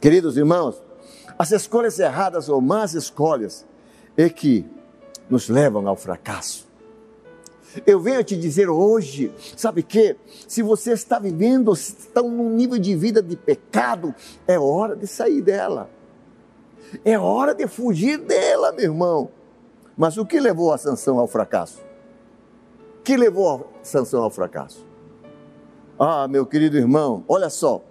Queridos 0.00 0.36
irmãos, 0.36 0.82
as 1.38 1.50
escolhas 1.50 1.98
erradas 1.98 2.48
ou 2.48 2.60
más 2.60 2.94
escolhas 2.94 3.64
é 4.16 4.28
que 4.28 4.66
nos 5.30 5.48
levam 5.48 5.88
ao 5.88 5.96
fracasso. 5.96 6.66
Eu 7.86 8.00
venho 8.00 8.22
te 8.22 8.36
dizer 8.36 8.68
hoje, 8.68 9.32
sabe 9.56 9.82
que? 9.82 10.16
Se 10.46 10.62
você 10.62 10.92
está 10.92 11.18
vivendo, 11.18 11.72
está 11.72 12.22
num 12.22 12.50
nível 12.50 12.78
de 12.78 12.94
vida 12.94 13.22
de 13.22 13.36
pecado, 13.36 14.14
é 14.46 14.58
hora 14.58 14.94
de 14.94 15.06
sair 15.06 15.40
dela. 15.40 15.88
É 17.04 17.18
hora 17.18 17.54
de 17.54 17.66
fugir 17.66 18.18
dela, 18.18 18.72
meu 18.72 18.84
irmão. 18.84 19.30
Mas 19.96 20.16
o 20.18 20.26
que 20.26 20.38
levou 20.38 20.72
a 20.72 20.78
Sansão 20.78 21.18
ao 21.18 21.26
fracasso? 21.26 21.80
O 22.98 23.02
que 23.02 23.16
levou 23.16 23.70
a 23.80 23.84
Sansão 23.84 24.22
ao 24.22 24.30
fracasso? 24.30 24.86
Ah, 25.98 26.26
meu 26.28 26.44
querido 26.44 26.76
irmão, 26.76 27.24
olha 27.28 27.48
só. 27.48 27.82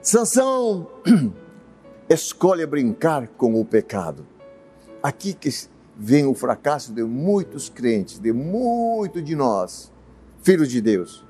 Sansão 0.00 0.86
escolhe 2.08 2.64
brincar 2.66 3.28
com 3.28 3.60
o 3.60 3.64
pecado. 3.64 4.26
Aqui 5.02 5.34
que 5.34 5.50
vem 5.96 6.26
o 6.26 6.34
fracasso 6.34 6.92
de 6.92 7.02
muitos 7.02 7.68
crentes, 7.68 8.18
de 8.18 8.32
muito 8.32 9.22
de 9.22 9.34
nós, 9.34 9.92
filhos 10.42 10.68
de 10.68 10.80
Deus. 10.80 11.24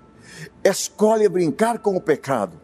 Escolhe 0.65 1.29
brincar 1.29 1.79
com 1.79 1.97
o 1.97 2.01
pecado. 2.01 2.61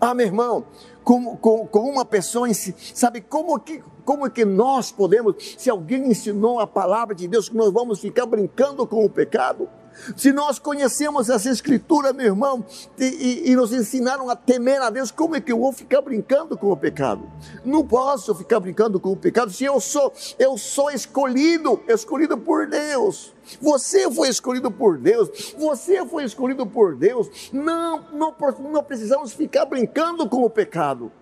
Ah, 0.00 0.12
meu 0.12 0.26
irmão, 0.26 0.66
como, 1.02 1.36
com, 1.36 1.66
com 1.66 1.88
uma 1.88 2.04
pessoa, 2.04 2.48
sabe 2.52 3.20
como 3.20 3.58
que, 3.60 3.82
como 4.04 4.28
que 4.28 4.44
nós 4.44 4.90
podemos, 4.90 5.36
se 5.56 5.70
alguém 5.70 6.08
ensinou 6.08 6.58
a 6.58 6.66
palavra 6.66 7.14
de 7.14 7.28
Deus, 7.28 7.48
que 7.48 7.56
nós 7.56 7.72
vamos 7.72 8.00
ficar 8.00 8.26
brincando 8.26 8.86
com 8.86 9.04
o 9.04 9.08
pecado? 9.08 9.68
Se 10.16 10.32
nós 10.32 10.58
conhecemos 10.58 11.30
essa 11.30 11.48
escritura, 11.48 12.12
meu 12.12 12.26
irmão, 12.26 12.64
e, 12.98 13.04
e, 13.04 13.50
e, 13.50 13.56
nos 13.56 13.72
ensinaram 13.72 14.28
a 14.28 14.36
temer 14.36 14.80
a 14.82 14.90
Deus, 14.90 15.10
como 15.10 15.36
é 15.36 15.40
que 15.40 15.52
eu 15.52 15.58
vou 15.58 15.72
ficar 15.72 16.00
brincando 16.00 16.56
com 16.56 16.70
o 16.70 16.76
pecado? 16.76 17.30
Não 17.64 17.86
posso 17.86 18.34
ficar 18.34 18.60
brincando 18.60 18.98
com 18.98 19.12
o 19.12 19.16
pecado 19.16 19.52
se 19.52 19.64
eu 19.64 19.80
sou, 19.80 20.12
eu 20.38 20.58
sou 20.58 20.90
escolhido, 20.90 21.80
escolhido 21.88 22.36
por 22.36 22.66
Deus. 22.66 23.32
Você 23.60 24.10
foi 24.10 24.28
escolhido 24.28 24.70
por 24.70 24.98
Deus, 24.98 25.54
você 25.58 26.04
foi 26.06 26.24
escolhido 26.24 26.66
por 26.66 26.96
Deus. 26.96 27.50
Não, 27.52 28.00
não, 28.12 28.34
não 28.70 28.82
precisamos 28.82 29.32
ficar 29.32 29.66
brincando 29.66 30.28
com 30.28 30.42
o 30.42 30.50
pecado. 30.50 31.12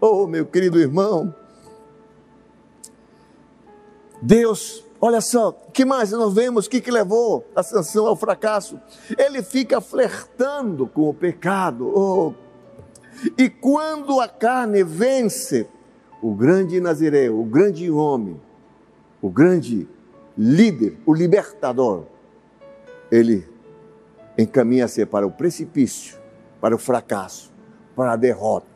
Oh, 0.00 0.26
meu 0.26 0.46
querido 0.46 0.78
irmão, 0.78 1.34
Deus 4.22 4.84
Olha 5.02 5.22
só, 5.22 5.52
que 5.72 5.84
mais 5.84 6.10
nós 6.10 6.34
vemos? 6.34 6.66
O 6.66 6.70
que, 6.70 6.80
que 6.80 6.90
levou 6.90 7.46
a 7.56 7.62
sanção 7.62 8.06
ao 8.06 8.14
fracasso? 8.14 8.78
Ele 9.16 9.42
fica 9.42 9.80
flertando 9.80 10.86
com 10.86 11.08
o 11.08 11.14
pecado. 11.14 11.88
Oh. 11.88 12.34
E 13.38 13.48
quando 13.48 14.20
a 14.20 14.28
carne 14.28 14.84
vence, 14.84 15.66
o 16.20 16.34
grande 16.34 16.80
Nazireu, 16.80 17.40
o 17.40 17.44
grande 17.44 17.90
homem, 17.90 18.38
o 19.22 19.30
grande 19.30 19.88
líder, 20.36 20.98
o 21.06 21.14
libertador, 21.14 22.04
ele 23.10 23.48
encaminha-se 24.36 25.06
para 25.06 25.26
o 25.26 25.30
precipício, 25.30 26.18
para 26.60 26.74
o 26.74 26.78
fracasso, 26.78 27.50
para 27.96 28.12
a 28.12 28.16
derrota. 28.16 28.66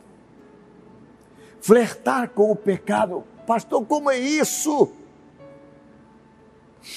Flertar 1.61 2.29
com 2.29 2.51
o 2.51 2.55
pecado, 2.55 3.23
pastor, 3.45 3.85
como 3.85 4.09
é 4.09 4.17
isso? 4.17 4.91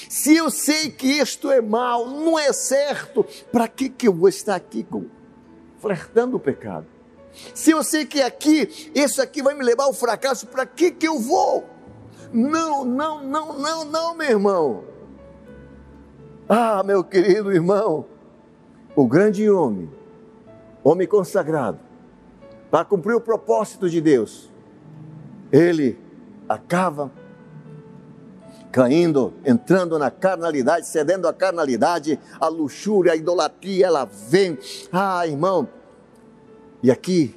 Se 0.07 0.35
eu 0.35 0.51
sei 0.51 0.91
que 0.91 1.07
isto 1.07 1.51
é 1.51 1.61
mal, 1.61 2.07
não 2.07 2.37
é 2.37 2.53
certo, 2.53 3.25
para 3.51 3.67
que, 3.67 3.89
que 3.89 4.07
eu 4.07 4.13
vou 4.13 4.29
estar 4.29 4.55
aqui 4.55 4.83
com, 4.83 5.05
flertando 5.79 6.37
o 6.37 6.39
pecado. 6.39 6.85
Se 7.53 7.71
eu 7.71 7.83
sei 7.83 8.05
que 8.05 8.21
aqui, 8.21 8.91
isso 8.93 9.21
aqui 9.21 9.41
vai 9.41 9.55
me 9.55 9.63
levar 9.63 9.85
ao 9.85 9.93
fracasso, 9.93 10.47
para 10.47 10.65
que 10.65 10.91
que 10.91 11.07
eu 11.07 11.19
vou? 11.19 11.65
Não, 12.31 12.85
não, 12.85 13.23
não, 13.23 13.57
não, 13.57 13.85
não, 13.85 14.15
meu 14.15 14.29
irmão. 14.29 14.83
Ah, 16.47 16.83
meu 16.83 17.03
querido 17.03 17.51
irmão, 17.51 18.05
o 18.95 19.07
grande 19.07 19.49
homem, 19.49 19.89
homem 20.83 21.07
consagrado, 21.07 21.79
para 22.69 22.85
cumprir 22.85 23.15
o 23.15 23.21
propósito 23.21 23.89
de 23.89 24.01
Deus, 24.01 24.51
ele 25.51 25.97
acaba 26.47 27.11
caindo, 28.71 29.33
entrando 29.45 29.97
na 29.97 30.11
carnalidade, 30.11 30.87
cedendo 30.87 31.27
à 31.27 31.33
carnalidade, 31.33 32.19
a 32.39 32.47
luxúria, 32.47 33.13
a 33.13 33.15
idolatria, 33.15 33.87
ela 33.87 34.05
vem. 34.05 34.57
Ah, 34.91 35.25
irmão, 35.25 35.67
e 36.81 36.89
aqui, 36.89 37.35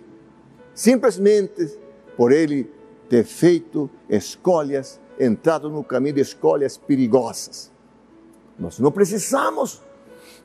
simplesmente 0.75 1.79
por 2.17 2.33
ele 2.33 2.71
ter 3.09 3.25
feito 3.25 3.91
escolhas, 4.09 5.01
entrado 5.19 5.69
no 5.69 5.83
caminho 5.83 6.15
de 6.15 6.21
escolhas 6.21 6.77
perigosas. 6.77 7.71
Nós 8.59 8.79
não 8.79 8.93
precisamos, 8.93 9.83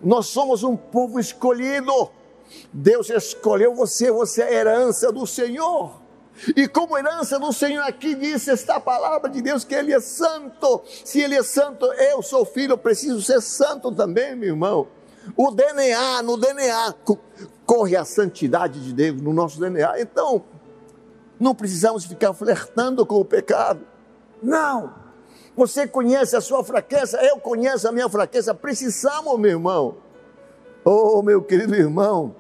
nós 0.02 0.28
somos 0.28 0.64
um 0.64 0.76
povo 0.76 1.20
escolhido. 1.20 2.10
Deus 2.72 3.10
escolheu 3.10 3.76
você, 3.76 4.12
você 4.12 4.42
é 4.42 4.54
herança 4.56 5.12
do 5.12 5.28
Senhor. 5.28 6.07
E 6.56 6.68
como 6.68 6.98
herança 6.98 7.40
do 7.40 7.52
Senhor, 7.52 7.84
aqui 7.84 8.14
diz 8.16 8.48
esta 8.48 8.80
palavra 8.80 9.30
de 9.30 9.42
Deus 9.42 9.64
que 9.64 9.74
Ele 9.74 9.94
é 9.94 10.00
santo. 10.00 10.82
Se 11.04 11.22
Ele 11.22 11.36
é 11.36 11.44
santo, 11.44 11.86
eu 11.86 12.22
sou 12.22 12.46
filho, 12.46 12.74
eu 12.74 12.78
preciso 12.78 13.22
ser 13.22 13.42
santo 13.42 13.92
também, 13.92 14.36
meu 14.36 14.50
irmão. 14.50 14.88
O 15.36 15.52
DNA, 15.52 16.22
no 16.22 16.38
DNA, 16.38 16.94
corre 17.66 17.96
a 17.96 18.06
santidade 18.06 18.84
de 18.84 18.94
Deus 18.94 19.22
no 19.22 19.34
nosso 19.34 19.60
DNA. 19.60 20.00
Então, 20.00 20.44
não 21.40 21.54
precisamos 21.54 22.06
ficar 22.06 22.34
flertando 22.34 23.06
com 23.06 23.16
o 23.20 23.26
pecado. 23.26 23.82
Não. 24.42 24.94
Você 25.56 25.88
conhece 25.88 26.36
a 26.36 26.42
sua 26.42 26.64
fraqueza, 26.64 27.20
eu 27.24 27.38
conheço 27.38 27.88
a 27.88 27.92
minha 27.92 28.08
fraqueza. 28.08 28.54
Precisamos, 28.54 29.40
meu 29.40 29.52
irmão. 29.52 29.98
Oh, 30.86 31.22
meu 31.22 31.42
querido 31.42 31.76
irmão, 31.76 32.34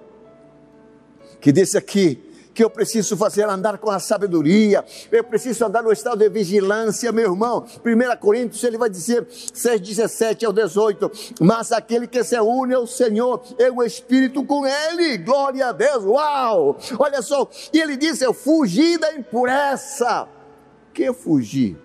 que 1.42 1.52
disse 1.52 1.78
aqui, 1.78 2.27
que 2.58 2.64
eu 2.64 2.72
preciso 2.72 3.16
fazer 3.16 3.48
andar 3.48 3.78
com 3.78 3.92
a 3.92 4.00
sabedoria, 4.00 4.84
eu 5.12 5.24
preciso 5.24 5.64
andar 5.64 5.84
no 5.84 5.92
estado 5.92 6.18
de 6.18 6.28
vigilância, 6.28 7.12
meu 7.12 7.26
irmão. 7.26 7.64
1 7.86 8.18
Coríntios, 8.20 8.64
ele 8.64 8.80
vai 8.80 8.90
dizer 8.90 9.28
6, 9.30 9.80
17 9.80 10.44
ao 10.44 10.52
18: 10.52 11.12
Mas 11.40 11.72
aquele 11.72 12.08
que 12.08 12.24
se 12.24 12.36
une 12.40 12.74
ao 12.74 12.88
Senhor 12.88 13.44
é 13.60 13.70
o 13.70 13.84
Espírito 13.84 14.44
com 14.44 14.66
ele, 14.66 15.20
glória 15.20 15.68
a 15.68 15.72
Deus, 15.72 16.04
uau! 16.04 16.80
Olha 16.98 17.22
só, 17.22 17.48
e 17.72 17.80
ele 17.80 17.96
disse: 17.96 18.26
Eu 18.26 18.34
fugi 18.34 18.98
da 18.98 19.14
impureza. 19.14 20.28
Que 20.96 21.14
fugir? 21.14 21.78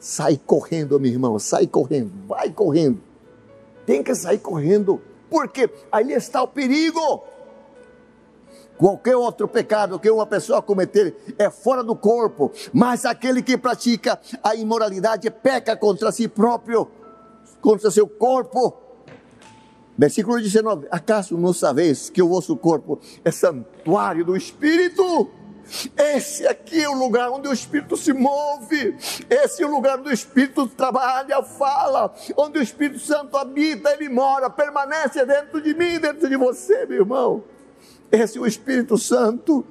Sai 0.00 0.40
correndo, 0.46 0.98
meu 0.98 1.12
irmão, 1.12 1.38
sai 1.38 1.66
correndo, 1.66 2.10
vai 2.26 2.50
correndo. 2.50 2.98
Tem 3.84 4.02
que 4.02 4.14
sair 4.14 4.38
correndo, 4.38 5.02
porque 5.28 5.68
ali 5.92 6.14
está 6.14 6.42
o 6.42 6.48
perigo. 6.48 7.22
Qualquer 8.78 9.16
outro 9.16 9.48
pecado 9.48 9.98
que 9.98 10.08
uma 10.08 10.24
pessoa 10.24 10.62
cometer 10.62 11.16
é 11.36 11.50
fora 11.50 11.82
do 11.82 11.96
corpo, 11.96 12.52
mas 12.72 13.04
aquele 13.04 13.42
que 13.42 13.58
pratica 13.58 14.20
a 14.42 14.54
imoralidade 14.54 15.28
peca 15.32 15.76
contra 15.76 16.12
si 16.12 16.28
próprio, 16.28 16.88
contra 17.60 17.90
seu 17.90 18.06
corpo. 18.06 18.72
Versículo 19.98 20.40
19: 20.40 20.86
Acaso 20.92 21.36
não 21.36 21.52
sabeis 21.52 22.08
que 22.08 22.22
o 22.22 22.28
vosso 22.28 22.56
corpo 22.56 23.00
é 23.24 23.32
santuário 23.32 24.24
do 24.24 24.36
Espírito? 24.36 25.28
Esse 25.96 26.46
aqui 26.46 26.80
é 26.80 26.88
o 26.88 26.96
lugar 26.96 27.30
onde 27.30 27.48
o 27.48 27.52
Espírito 27.52 27.96
se 27.96 28.12
move, 28.12 28.96
esse 29.28 29.62
é 29.62 29.66
o 29.66 29.70
lugar 29.70 29.98
onde 29.98 30.08
o 30.08 30.14
Espírito 30.14 30.66
trabalha, 30.68 31.42
fala, 31.42 32.14
onde 32.36 32.60
o 32.60 32.62
Espírito 32.62 33.00
Santo 33.00 33.36
habita, 33.36 33.90
ele 33.90 34.08
mora, 34.08 34.48
permanece 34.48 35.26
dentro 35.26 35.60
de 35.60 35.74
mim, 35.74 35.98
dentro 35.98 36.28
de 36.28 36.36
você, 36.36 36.86
meu 36.86 37.00
irmão. 37.00 37.44
Esse 38.10 38.38
é 38.38 38.40
o 38.40 38.46
Espírito 38.46 38.96
Santo. 38.96 39.64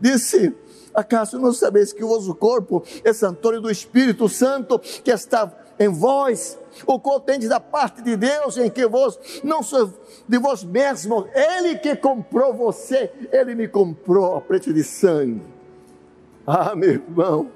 Disse: 0.00 0.54
Acaso 0.94 1.38
não 1.38 1.52
sabeis 1.52 1.92
que 1.92 2.04
o 2.04 2.08
vosso 2.08 2.34
corpo 2.34 2.82
é 3.02 3.12
santuário 3.12 3.60
do 3.60 3.70
Espírito 3.70 4.28
Santo 4.28 4.78
que 4.78 5.10
está 5.10 5.52
em 5.78 5.88
vós, 5.88 6.56
o 6.86 7.00
qual 7.00 7.18
tendes 7.20 7.48
da 7.48 7.58
parte 7.58 8.00
de 8.00 8.16
Deus, 8.16 8.56
em 8.56 8.70
que 8.70 8.86
vós 8.86 9.18
não 9.42 9.62
sou 9.62 9.92
de 10.28 10.38
vós 10.38 10.62
mesmos, 10.62 11.24
Ele 11.34 11.76
que 11.78 11.96
comprou 11.96 12.54
você, 12.54 13.12
Ele 13.32 13.54
me 13.56 13.66
comprou 13.66 14.36
a 14.36 14.40
preço 14.40 14.72
de 14.72 14.84
sangue. 14.84 15.42
Ah, 16.46 16.76
meu 16.76 16.90
irmão. 16.90 17.50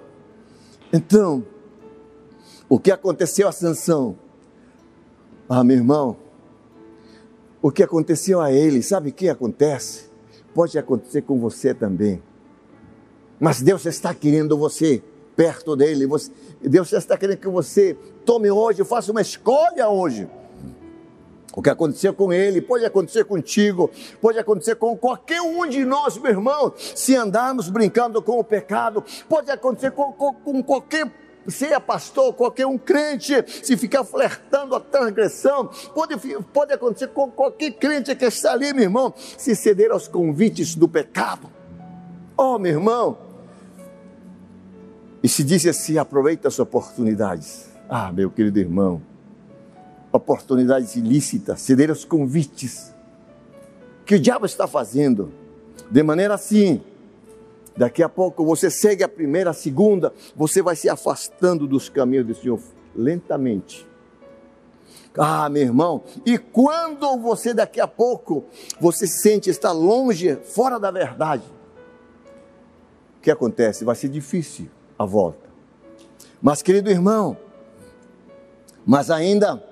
Então, 0.93 1.45
o 2.69 2.79
que 2.79 2.91
aconteceu 2.91 3.47
a 3.47 3.53
Sansão? 3.53 4.19
Ah, 5.49 5.63
meu 5.63 5.77
irmão, 5.77 6.17
o 7.63 7.71
que 7.71 7.83
aconteceu 7.83 8.41
a 8.41 8.53
ele, 8.53 8.83
sabe 8.83 9.11
o 9.11 9.13
que 9.13 9.29
acontece? 9.29 10.08
Pode 10.59 10.77
acontecer 10.77 11.23
com 11.23 11.39
você 11.39 11.73
também. 11.73 12.21
Mas 13.39 13.63
Deus 13.63 13.87
está 13.87 14.13
querendo 14.13 14.59
você 14.59 15.01
perto 15.37 15.77
dele. 15.77 16.05
Deus 16.61 16.93
está 16.93 17.17
querendo 17.17 17.39
que 17.39 17.47
você 17.47 17.97
tome 18.27 18.51
hoje, 18.51 18.83
faça 18.85 19.13
uma 19.13 19.21
escolha 19.21 19.89
hoje. 19.89 20.29
O 21.55 21.63
que 21.63 21.71
aconteceu 21.71 22.13
com 22.13 22.33
ele 22.33 22.61
pode 22.61 22.85
acontecer 22.85 23.25
contigo, 23.25 23.89
pode 24.21 24.37
acontecer 24.37 24.75
com 24.75 24.97
qualquer 24.97 25.41
um 25.41 25.65
de 25.65 25.85
nós, 25.85 26.19
meu 26.19 26.33
irmão, 26.33 26.73
se 26.77 27.15
andarmos 27.15 27.71
brincando 27.71 28.21
com 28.21 28.41
o 28.41 28.43
pecado, 28.43 29.05
pode 29.29 29.53
acontecer 29.53 29.93
com, 29.93 30.13
com, 30.13 30.35
com 30.35 30.61
qualquer 30.61 31.09
seja 31.51 31.81
pastor, 31.81 32.33
qualquer 32.35 32.67
um 32.67 32.77
crente, 32.77 33.45
se 33.63 33.77
ficar 33.77 34.05
flertando 34.05 34.75
a 34.75 34.81
transgressão, 34.81 35.71
pode, 35.95 36.17
pode 36.53 36.73
acontecer 36.73 37.09
com 37.09 37.31
qualquer 37.31 37.73
crente 37.73 38.15
que 38.15 38.25
está 38.25 38.53
ali, 38.53 38.73
meu 38.73 38.85
irmão, 38.85 39.15
se 39.17 39.55
ceder 39.57 39.91
aos 39.91 40.09
convites 40.09 40.75
do 40.75 40.89
pecado. 40.89 41.51
Oh, 42.37 42.59
meu 42.59 42.73
irmão, 42.73 43.19
e 45.23 45.29
se 45.29 45.43
diz 45.43 45.67
assim: 45.67 45.99
aproveita 45.99 46.49
as 46.49 46.59
oportunidades. 46.59 47.69
Ah, 47.89 48.13
meu 48.13 48.31
querido 48.31 48.59
irmão, 48.59 49.03
oportunidades 50.13 50.95
ilícitas, 50.97 51.61
ceder 51.61 51.91
aos 51.91 52.05
convites 52.05 52.95
que 54.05 54.15
o 54.15 54.21
diabo 54.21 54.47
está 54.47 54.67
fazendo, 54.67 55.33
de 55.91 56.03
maneira 56.03 56.35
assim, 56.35 56.83
Daqui 57.79 58.03
a 58.03 58.09
pouco 58.09 58.45
você 58.45 58.69
segue 58.69 59.05
a 59.05 59.09
primeira, 59.09 59.51
a 59.51 59.55
segunda, 59.55 60.13
você 60.35 60.61
vai 60.61 60.75
se 60.75 60.89
afastando 60.89 61.65
dos 61.65 61.89
caminhos 61.89 62.27
do 62.27 62.35
Senhor 62.35 62.61
lentamente. 62.95 63.87
Ah, 65.17 65.49
meu 65.49 65.63
irmão, 65.63 66.03
e 66.27 66.37
quando 66.39 67.17
você 67.19 67.55
daqui 67.55 67.81
a 67.81 67.87
pouco 67.87 68.45
você 68.81 69.07
sente 69.07 69.49
estar 69.49 69.71
longe, 69.71 70.35
fora 70.43 70.81
da 70.81 70.91
verdade, 70.91 71.45
o 73.19 73.21
que 73.21 73.31
acontece? 73.31 73.85
Vai 73.85 73.95
ser 73.95 74.09
difícil 74.09 74.69
a 74.99 75.05
volta. 75.05 75.49
Mas, 76.43 76.63
querido 76.63 76.91
irmão, 76.91 77.37
mas 78.85 79.09
ainda 79.09 79.63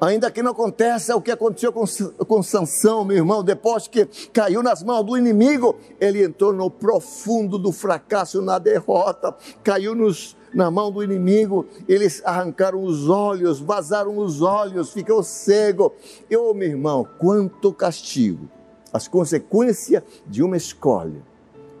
Ainda 0.00 0.30
que 0.30 0.42
não 0.42 0.52
aconteça 0.52 1.16
o 1.16 1.22
que 1.22 1.30
aconteceu 1.30 1.72
com, 1.72 1.84
com 2.26 2.42
Sansão, 2.42 3.04
meu 3.04 3.16
irmão, 3.16 3.42
depois 3.42 3.88
que 3.88 4.06
caiu 4.32 4.62
nas 4.62 4.82
mãos 4.82 5.04
do 5.04 5.16
inimigo, 5.16 5.76
ele 6.00 6.24
entrou 6.24 6.52
no 6.52 6.70
profundo 6.70 7.58
do 7.58 7.72
fracasso, 7.72 8.42
na 8.42 8.58
derrota, 8.58 9.34
caiu 9.62 9.94
nos, 9.94 10.36
na 10.54 10.70
mão 10.70 10.90
do 10.90 11.02
inimigo, 11.02 11.66
eles 11.88 12.22
arrancaram 12.24 12.82
os 12.82 13.08
olhos, 13.08 13.60
vazaram 13.60 14.16
os 14.18 14.42
olhos, 14.42 14.92
ficou 14.92 15.22
cego. 15.22 15.92
Eu, 16.30 16.52
meu 16.54 16.68
irmão, 16.68 17.06
quanto 17.18 17.72
castigo, 17.72 18.48
as 18.92 19.08
consequências 19.08 20.02
de 20.26 20.42
uma 20.42 20.56
escolha, 20.56 21.22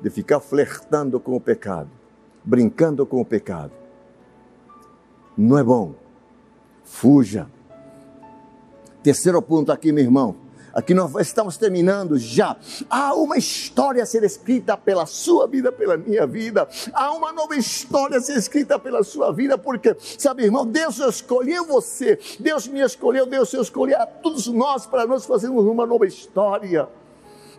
de 0.00 0.10
ficar 0.10 0.40
flertando 0.40 1.20
com 1.20 1.36
o 1.36 1.40
pecado, 1.40 1.90
brincando 2.44 3.06
com 3.06 3.20
o 3.20 3.24
pecado. 3.24 3.72
Não 5.36 5.56
é 5.56 5.62
bom. 5.62 5.94
Fuja 6.84 7.48
Terceiro 9.02 9.42
ponto 9.42 9.72
aqui, 9.72 9.90
meu 9.90 10.04
irmão. 10.04 10.36
Aqui 10.72 10.94
nós 10.94 11.14
estamos 11.16 11.56
terminando 11.58 12.16
já. 12.16 12.56
Há 12.88 13.14
uma 13.14 13.36
história 13.36 14.02
a 14.02 14.06
ser 14.06 14.22
escrita 14.22 14.76
pela 14.76 15.04
sua 15.04 15.46
vida, 15.46 15.70
pela 15.70 15.96
minha 15.96 16.26
vida. 16.26 16.66
Há 16.94 17.12
uma 17.12 17.32
nova 17.32 17.54
história 17.56 18.18
a 18.18 18.20
ser 18.20 18.38
escrita 18.38 18.78
pela 18.78 19.02
sua 19.02 19.32
vida, 19.32 19.58
porque, 19.58 19.94
sabe, 20.16 20.44
irmão, 20.44 20.64
Deus 20.64 20.98
escolheu 20.98 21.66
você, 21.66 22.18
Deus 22.40 22.66
me 22.66 22.80
escolheu, 22.80 23.26
Deus 23.26 23.52
escolheu 23.52 24.00
a 24.00 24.06
todos 24.06 24.46
nós 24.46 24.86
para 24.86 25.06
nós 25.06 25.26
fazermos 25.26 25.66
uma 25.66 25.84
nova 25.84 26.06
história. 26.06 26.88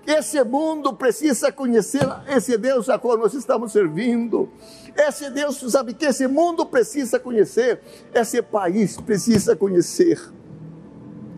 Esse 0.07 0.43
mundo 0.43 0.93
precisa 0.93 1.51
conhecer 1.51 2.05
esse 2.27 2.57
Deus 2.57 2.89
a 2.89 2.97
qual 2.97 3.17
nós 3.17 3.33
estamos 3.33 3.71
servindo. 3.71 4.49
Esse 4.95 5.29
Deus, 5.29 5.57
sabe 5.71 5.93
que 5.93 6.05
esse 6.05 6.27
mundo 6.27 6.65
precisa 6.65 7.19
conhecer, 7.19 7.79
esse 8.13 8.41
país 8.41 8.97
precisa 8.99 9.55
conhecer. 9.55 10.19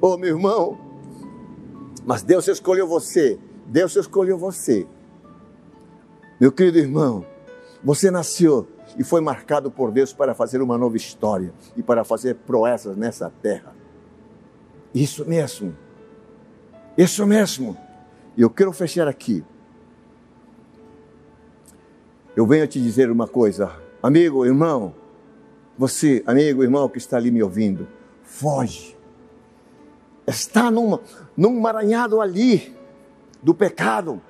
Oh, 0.08 0.18
meu 0.18 0.36
irmão, 0.36 0.78
mas 2.06 2.22
Deus 2.22 2.48
escolheu 2.48 2.88
você 2.88 3.40
Deus 3.66 3.96
escolheu 3.96 4.38
você. 4.38 4.86
Meu 6.40 6.52
querido 6.52 6.78
irmão, 6.78 7.26
você 7.84 8.12
nasceu 8.12 8.68
e 8.98 9.04
foi 9.04 9.22
marcado 9.22 9.72
por 9.72 9.92
Deus 9.92 10.14
para 10.14 10.36
fazer 10.36 10.62
uma 10.62 10.78
nova 10.78 10.96
história 10.96 11.52
e 11.76 11.82
para 11.82 12.04
fazer 12.04 12.36
proezas 12.36 12.96
nessa 12.96 13.32
terra. 13.42 13.76
Isso 14.94 15.26
mesmo. 15.26 15.76
Isso 16.96 17.26
mesmo. 17.26 17.76
E 18.38 18.42
eu 18.42 18.50
quero 18.50 18.72
fechar 18.72 19.08
aqui. 19.08 19.44
Eu 22.36 22.46
venho 22.46 22.68
te 22.68 22.80
dizer 22.80 23.10
uma 23.10 23.28
coisa, 23.28 23.72
amigo, 24.04 24.46
irmão, 24.46 24.94
você, 25.76 26.22
amigo, 26.28 26.62
irmão 26.62 26.88
que 26.88 26.98
está 26.98 27.18
ali 27.18 27.32
me 27.32 27.42
ouvindo, 27.42 27.88
foge. 28.22 28.95
Está 30.28 30.72
num, 30.72 30.98
num 31.38 31.60
maranhado 31.60 32.20
ali 32.20 32.76
do 33.42 33.54
pecado, 33.54 34.22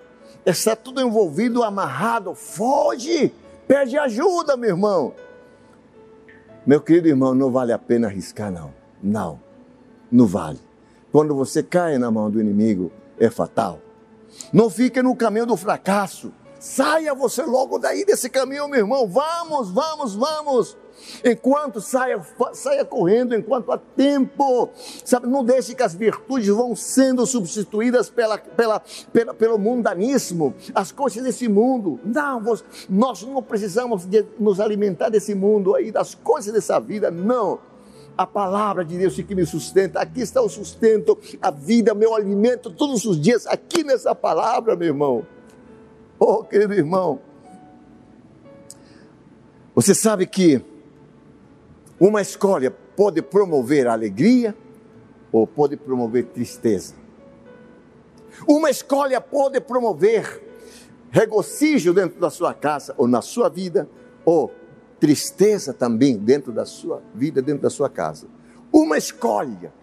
está 0.46 0.76
tudo 0.76 1.02
envolvido, 1.02 1.64
amarrado, 1.64 2.36
foge, 2.36 3.34
pede 3.68 3.98
ajuda, 3.98 4.58
meu 4.58 4.72
irmão. 4.72 5.14
Meu 6.66 6.82
querido 6.82 7.08
irmão, 7.08 7.34
não 7.34 7.52
vale 7.52 7.72
a 7.72 7.80
pena 7.80 8.08
arriscar, 8.08 8.52
não. 8.52 8.74
Não, 9.02 9.40
não 10.12 10.26
vale. 10.26 10.60
Quando 11.12 11.36
você 11.36 11.64
cai 11.64 11.98
na 11.98 12.12
mão 12.12 12.30
do 12.30 12.42
inimigo, 12.42 12.92
é 13.20 13.30
fatal. 13.30 13.80
Não 14.52 14.70
fique 14.70 15.02
no 15.02 15.16
caminho 15.16 15.46
do 15.46 15.56
fracasso. 15.56 16.34
Saia 16.60 17.14
você 17.14 17.44
logo 17.44 17.78
daí 17.78 18.04
desse 18.04 18.30
caminho, 18.30 18.68
meu 18.68 18.80
irmão. 18.80 19.08
Vamos, 19.08 19.72
vamos, 19.72 20.16
vamos. 20.16 20.78
Enquanto 21.24 21.82
saia, 21.82 22.22
saia 22.54 22.86
correndo, 22.86 23.36
enquanto 23.36 23.72
há 23.72 23.78
tempo. 23.78 24.70
Sabe, 25.04 25.28
não 25.28 25.44
deixe 25.44 25.76
que 25.76 25.84
as 25.84 25.94
virtudes 25.94 26.48
vão 26.48 26.76
sendo 26.76 27.26
substituídas 27.26 28.10
pela, 28.10 28.38
pela, 28.38 28.82
pela, 29.12 29.34
pelo 29.34 29.58
mundanismo, 29.58 30.54
as 30.74 30.92
coisas 30.92 31.24
desse 31.24 31.48
mundo. 31.48 32.00
Não, 32.04 32.42
nós 32.90 33.24
não 33.24 33.42
precisamos 33.42 34.06
de 34.06 34.26
nos 34.40 34.60
alimentar 34.60 35.10
desse 35.10 35.34
mundo 35.34 35.76
aí, 35.76 35.92
das 35.92 36.16
coisas 36.16 36.54
dessa 36.54 36.80
vida, 36.80 37.12
não 37.12 37.60
a 38.18 38.26
palavra 38.26 38.86
de 38.86 38.98
Deus 38.98 39.16
que 39.16 39.36
me 39.36 39.46
sustenta. 39.46 40.00
Aqui 40.00 40.22
está 40.22 40.42
o 40.42 40.50
sustento, 40.50 41.18
a 41.42 41.52
vida, 41.52 41.94
meu 41.94 42.16
alimento 42.16 42.72
todos 42.72 43.06
os 43.06 43.20
dias, 43.20 43.46
aqui 43.46 43.84
nessa 43.84 44.16
palavra, 44.16 44.76
meu 44.76 44.88
irmão. 44.88 45.26
Oh, 46.18 46.44
querido 46.44 46.74
irmão, 46.74 47.20
você 49.74 49.94
sabe 49.94 50.26
que 50.26 50.64
uma 52.00 52.22
escolha 52.22 52.72
pode 52.72 53.22
promover 53.22 53.88
alegria 53.88 54.56
ou 55.32 55.46
pode 55.46 55.78
promover 55.78 56.26
tristeza. 56.26 56.96
Uma 58.48 58.70
escolha 58.70 59.22
pode 59.22 59.62
promover 59.62 60.44
regocijo 61.10 61.94
dentro 61.94 62.20
da 62.20 62.30
sua 62.30 62.54
casa 62.54 62.94
ou 62.98 63.08
na 63.08 63.22
sua 63.22 63.48
vida, 63.48 63.90
ou 64.26 64.52
tristeza 65.00 65.74
também 65.74 66.18
dentro 66.18 66.52
da 66.52 66.66
sua 66.66 67.02
vida, 67.14 67.42
dentro 67.42 67.64
da 67.64 67.70
sua 67.70 67.90
casa. 67.90 68.28
Uma 68.72 68.98
escolha. 68.98 69.74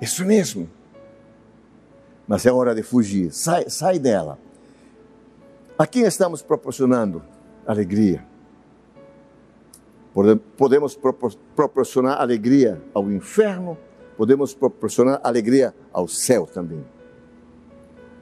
Isso 0.00 0.24
mesmo. 0.24 0.70
Mas 2.28 2.46
é 2.46 2.52
hora 2.52 2.74
de 2.74 2.82
fugir. 2.82 3.32
Sai, 3.32 3.68
sai 3.68 3.98
dela. 3.98 4.38
A 5.78 5.86
quem 5.86 6.02
estamos 6.02 6.42
proporcionando 6.42 7.22
alegria? 7.66 8.24
Podemos 10.56 10.98
proporcionar 11.54 12.18
alegria 12.18 12.82
ao 12.94 13.10
inferno, 13.10 13.76
podemos 14.16 14.54
proporcionar 14.54 15.20
alegria 15.22 15.74
ao 15.92 16.08
céu 16.08 16.46
também. 16.46 16.82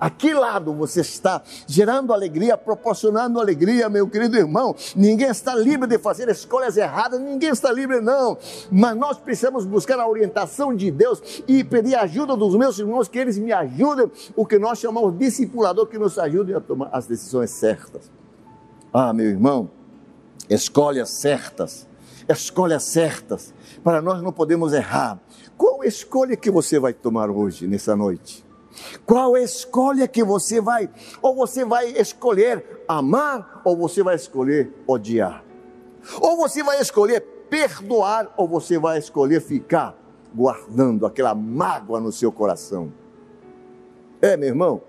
A 0.00 0.10
que 0.10 0.34
lado 0.34 0.74
você 0.74 1.02
está 1.02 1.40
gerando 1.68 2.12
alegria, 2.12 2.58
proporcionando 2.58 3.40
alegria, 3.40 3.88
meu 3.88 4.08
querido 4.08 4.36
irmão? 4.36 4.74
Ninguém 4.96 5.28
está 5.28 5.54
livre 5.54 5.86
de 5.86 5.96
fazer 5.98 6.28
escolhas 6.28 6.76
erradas, 6.76 7.20
ninguém 7.20 7.50
está 7.50 7.70
livre, 7.70 8.00
não. 8.00 8.36
Mas 8.72 8.96
nós 8.96 9.16
precisamos 9.18 9.64
buscar 9.64 10.00
a 10.00 10.08
orientação 10.08 10.74
de 10.74 10.90
Deus 10.90 11.44
e 11.46 11.62
pedir 11.62 11.94
ajuda 11.94 12.36
dos 12.36 12.56
meus 12.56 12.76
irmãos, 12.76 13.06
que 13.06 13.20
eles 13.20 13.38
me 13.38 13.52
ajudem, 13.52 14.10
o 14.34 14.44
que 14.44 14.58
nós 14.58 14.80
chamamos 14.80 15.12
de 15.12 15.20
discipulador, 15.20 15.86
que 15.86 15.96
nos 15.96 16.18
ajude 16.18 16.52
a 16.52 16.60
tomar 16.60 16.90
as 16.92 17.06
decisões 17.06 17.50
certas. 17.50 18.10
Ah, 18.92 19.12
meu 19.12 19.26
irmão, 19.26 19.70
escolhas 20.48 21.10
certas, 21.10 21.86
escolhas 22.28 22.84
certas, 22.84 23.54
para 23.82 24.00
nós 24.00 24.22
não 24.22 24.32
podemos 24.32 24.72
errar. 24.72 25.20
Qual 25.56 25.84
escolha 25.84 26.36
que 26.36 26.50
você 26.50 26.78
vai 26.78 26.92
tomar 26.92 27.30
hoje, 27.30 27.66
nessa 27.66 27.94
noite? 27.94 28.44
Qual 29.06 29.36
escolha 29.36 30.08
que 30.08 30.24
você 30.24 30.60
vai? 30.60 30.90
Ou 31.22 31.34
você 31.34 31.64
vai 31.64 31.90
escolher 31.90 32.82
amar, 32.88 33.60
ou 33.64 33.76
você 33.76 34.02
vai 34.02 34.16
escolher 34.16 34.72
odiar. 34.86 35.44
Ou 36.20 36.36
você 36.36 36.62
vai 36.62 36.80
escolher 36.80 37.20
perdoar, 37.48 38.32
ou 38.36 38.48
você 38.48 38.78
vai 38.78 38.98
escolher 38.98 39.40
ficar 39.40 39.96
guardando 40.34 41.06
aquela 41.06 41.34
mágoa 41.34 42.00
no 42.00 42.10
seu 42.10 42.32
coração. 42.32 42.92
É, 44.20 44.36
meu 44.36 44.48
irmão? 44.48 44.82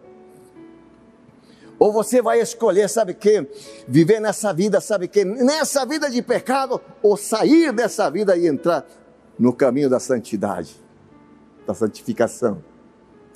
Ou 1.77 1.91
você 1.91 2.21
vai 2.21 2.39
escolher, 2.39 2.89
sabe 2.89 3.13
que? 3.13 3.47
Viver 3.87 4.19
nessa 4.19 4.53
vida, 4.53 4.79
sabe 4.79 5.07
que? 5.07 5.25
Nessa 5.25 5.85
vida 5.85 6.09
de 6.09 6.21
pecado, 6.21 6.79
ou 7.01 7.17
sair 7.17 7.71
dessa 7.73 8.09
vida 8.09 8.37
e 8.37 8.47
entrar 8.47 8.85
no 9.37 9.51
caminho 9.53 9.89
da 9.89 9.99
santidade, 9.99 10.75
da 11.67 11.73
santificação. 11.73 12.63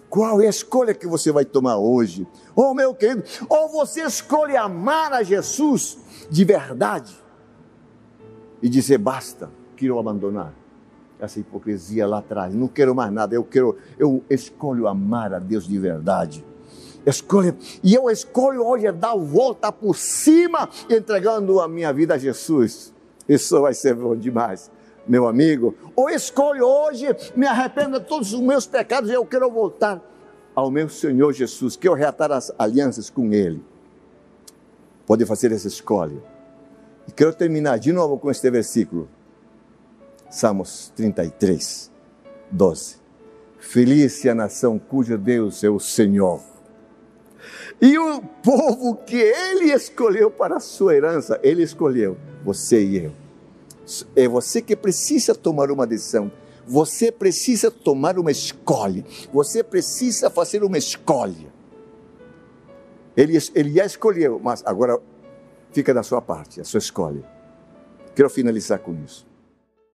Qual 0.10 0.42
é 0.42 0.48
a 0.48 0.50
escolha 0.50 0.94
que 0.94 1.06
você 1.06 1.32
vai 1.32 1.46
tomar 1.46 1.78
hoje? 1.78 2.26
Oh, 2.56 2.74
meu 2.74 2.96
querido, 2.96 3.24
ou 3.48 3.70
você 3.70 4.02
escolhe 4.02 4.58
amar 4.58 5.14
a 5.14 5.22
Jesus 5.22 5.98
de 6.30 6.44
verdade 6.44 7.16
e 8.62 8.68
dizer 8.68 8.98
basta, 8.98 9.52
quero 9.76 10.00
abandonar 10.00 10.54
essa 11.20 11.40
hipocrisia 11.40 12.08
lá 12.08 12.20
atrás, 12.20 12.56
não 12.56 12.68
quero 12.68 12.96
mais 12.96 13.12
nada, 13.12 13.36
eu 13.36 13.44
quero, 13.44 13.78
eu 14.00 14.24
escolho 14.30 14.88
amar 14.88 15.34
a 15.34 15.40
Deus 15.40 15.68
de 15.68 15.78
verdade. 15.78 16.44
Escolho, 17.06 17.56
e 17.84 17.96
eu 17.96 18.10
escolho 18.10 18.66
hoje 18.66 18.92
dar 18.92 19.16
volta 19.16 19.72
por 19.72 19.96
cima, 19.96 20.70
entregando 20.90 21.60
a 21.60 21.68
minha 21.68 21.92
vida 21.94 22.16
a 22.16 22.18
Jesus. 22.18 22.94
Isso 23.28 23.62
vai 23.62 23.74
ser 23.74 23.96
bom 23.96 24.16
demais 24.16 24.72
meu 25.08 25.28
amigo, 25.28 25.76
ou 25.96 26.08
escolho 26.08 26.64
hoje, 26.64 27.08
me 27.36 27.48
arrependo 27.48 28.00
de 28.00 28.06
todos 28.06 28.32
os 28.32 28.40
meus 28.40 28.68
pecados 28.68 29.10
e 29.10 29.14
eu 29.14 29.26
quero 29.26 29.50
voltar 29.50 30.00
ao 30.54 30.70
meu 30.70 30.88
Senhor 30.88 31.34
Jesus, 31.34 31.76
quero 31.76 31.96
reatar 31.96 32.32
as 32.32 32.52
alianças 32.60 33.10
com 33.10 33.34
Ele. 33.34 33.64
Pode 35.08 35.26
fazer 35.26 35.52
essa 35.52 35.68
escolha. 35.68 36.22
E 37.08 37.12
quero 37.12 37.34
terminar 37.34 37.80
de 37.80 37.92
novo 37.92 38.20
com 38.20 38.30
este 38.30 38.52
versículo. 38.52 39.10
Salmos 40.30 40.92
33, 40.96 41.90
12. 42.52 42.98
Feliz 43.58 44.24
é 44.26 44.30
a 44.30 44.36
nação 44.36 44.78
cujo 44.78 45.18
Deus 45.18 45.64
é 45.64 45.70
o 45.70 45.80
Senhor. 45.80 46.40
E 47.82 47.98
o 47.98 48.22
povo 48.22 48.96
que 48.96 49.18
ele 49.18 49.72
escolheu 49.72 50.32
para 50.32 50.58
a 50.58 50.60
sua 50.60 50.96
herança, 50.96 51.40
ele 51.44 51.64
escolheu 51.64 52.18
você 52.44 52.84
e 52.84 53.06
eu. 53.06 53.12
É 54.16 54.28
você 54.28 54.62
que 54.62 54.76
precisa 54.76 55.34
tomar 55.34 55.72
uma 55.72 55.86
decisão. 55.86 56.32
Você 56.68 57.12
precisa 57.12 57.72
tomar 57.72 58.20
uma 58.20 58.32
escolha. 58.32 59.04
Você 59.34 59.64
precisa 59.64 60.30
fazer 60.30 60.64
uma 60.64 60.78
escolha. 60.78 61.52
Ele, 63.18 63.38
ele 63.56 63.74
já 63.74 63.86
escolheu, 63.86 64.40
mas 64.42 64.64
agora 64.66 65.00
fica 65.72 65.94
da 65.94 66.04
sua 66.04 66.22
parte, 66.22 66.62
a 66.62 66.64
sua 66.64 66.78
escolha. 66.78 67.24
Quero 68.16 68.30
finalizar 68.30 68.80
com 68.80 68.94
isso. 69.04 69.29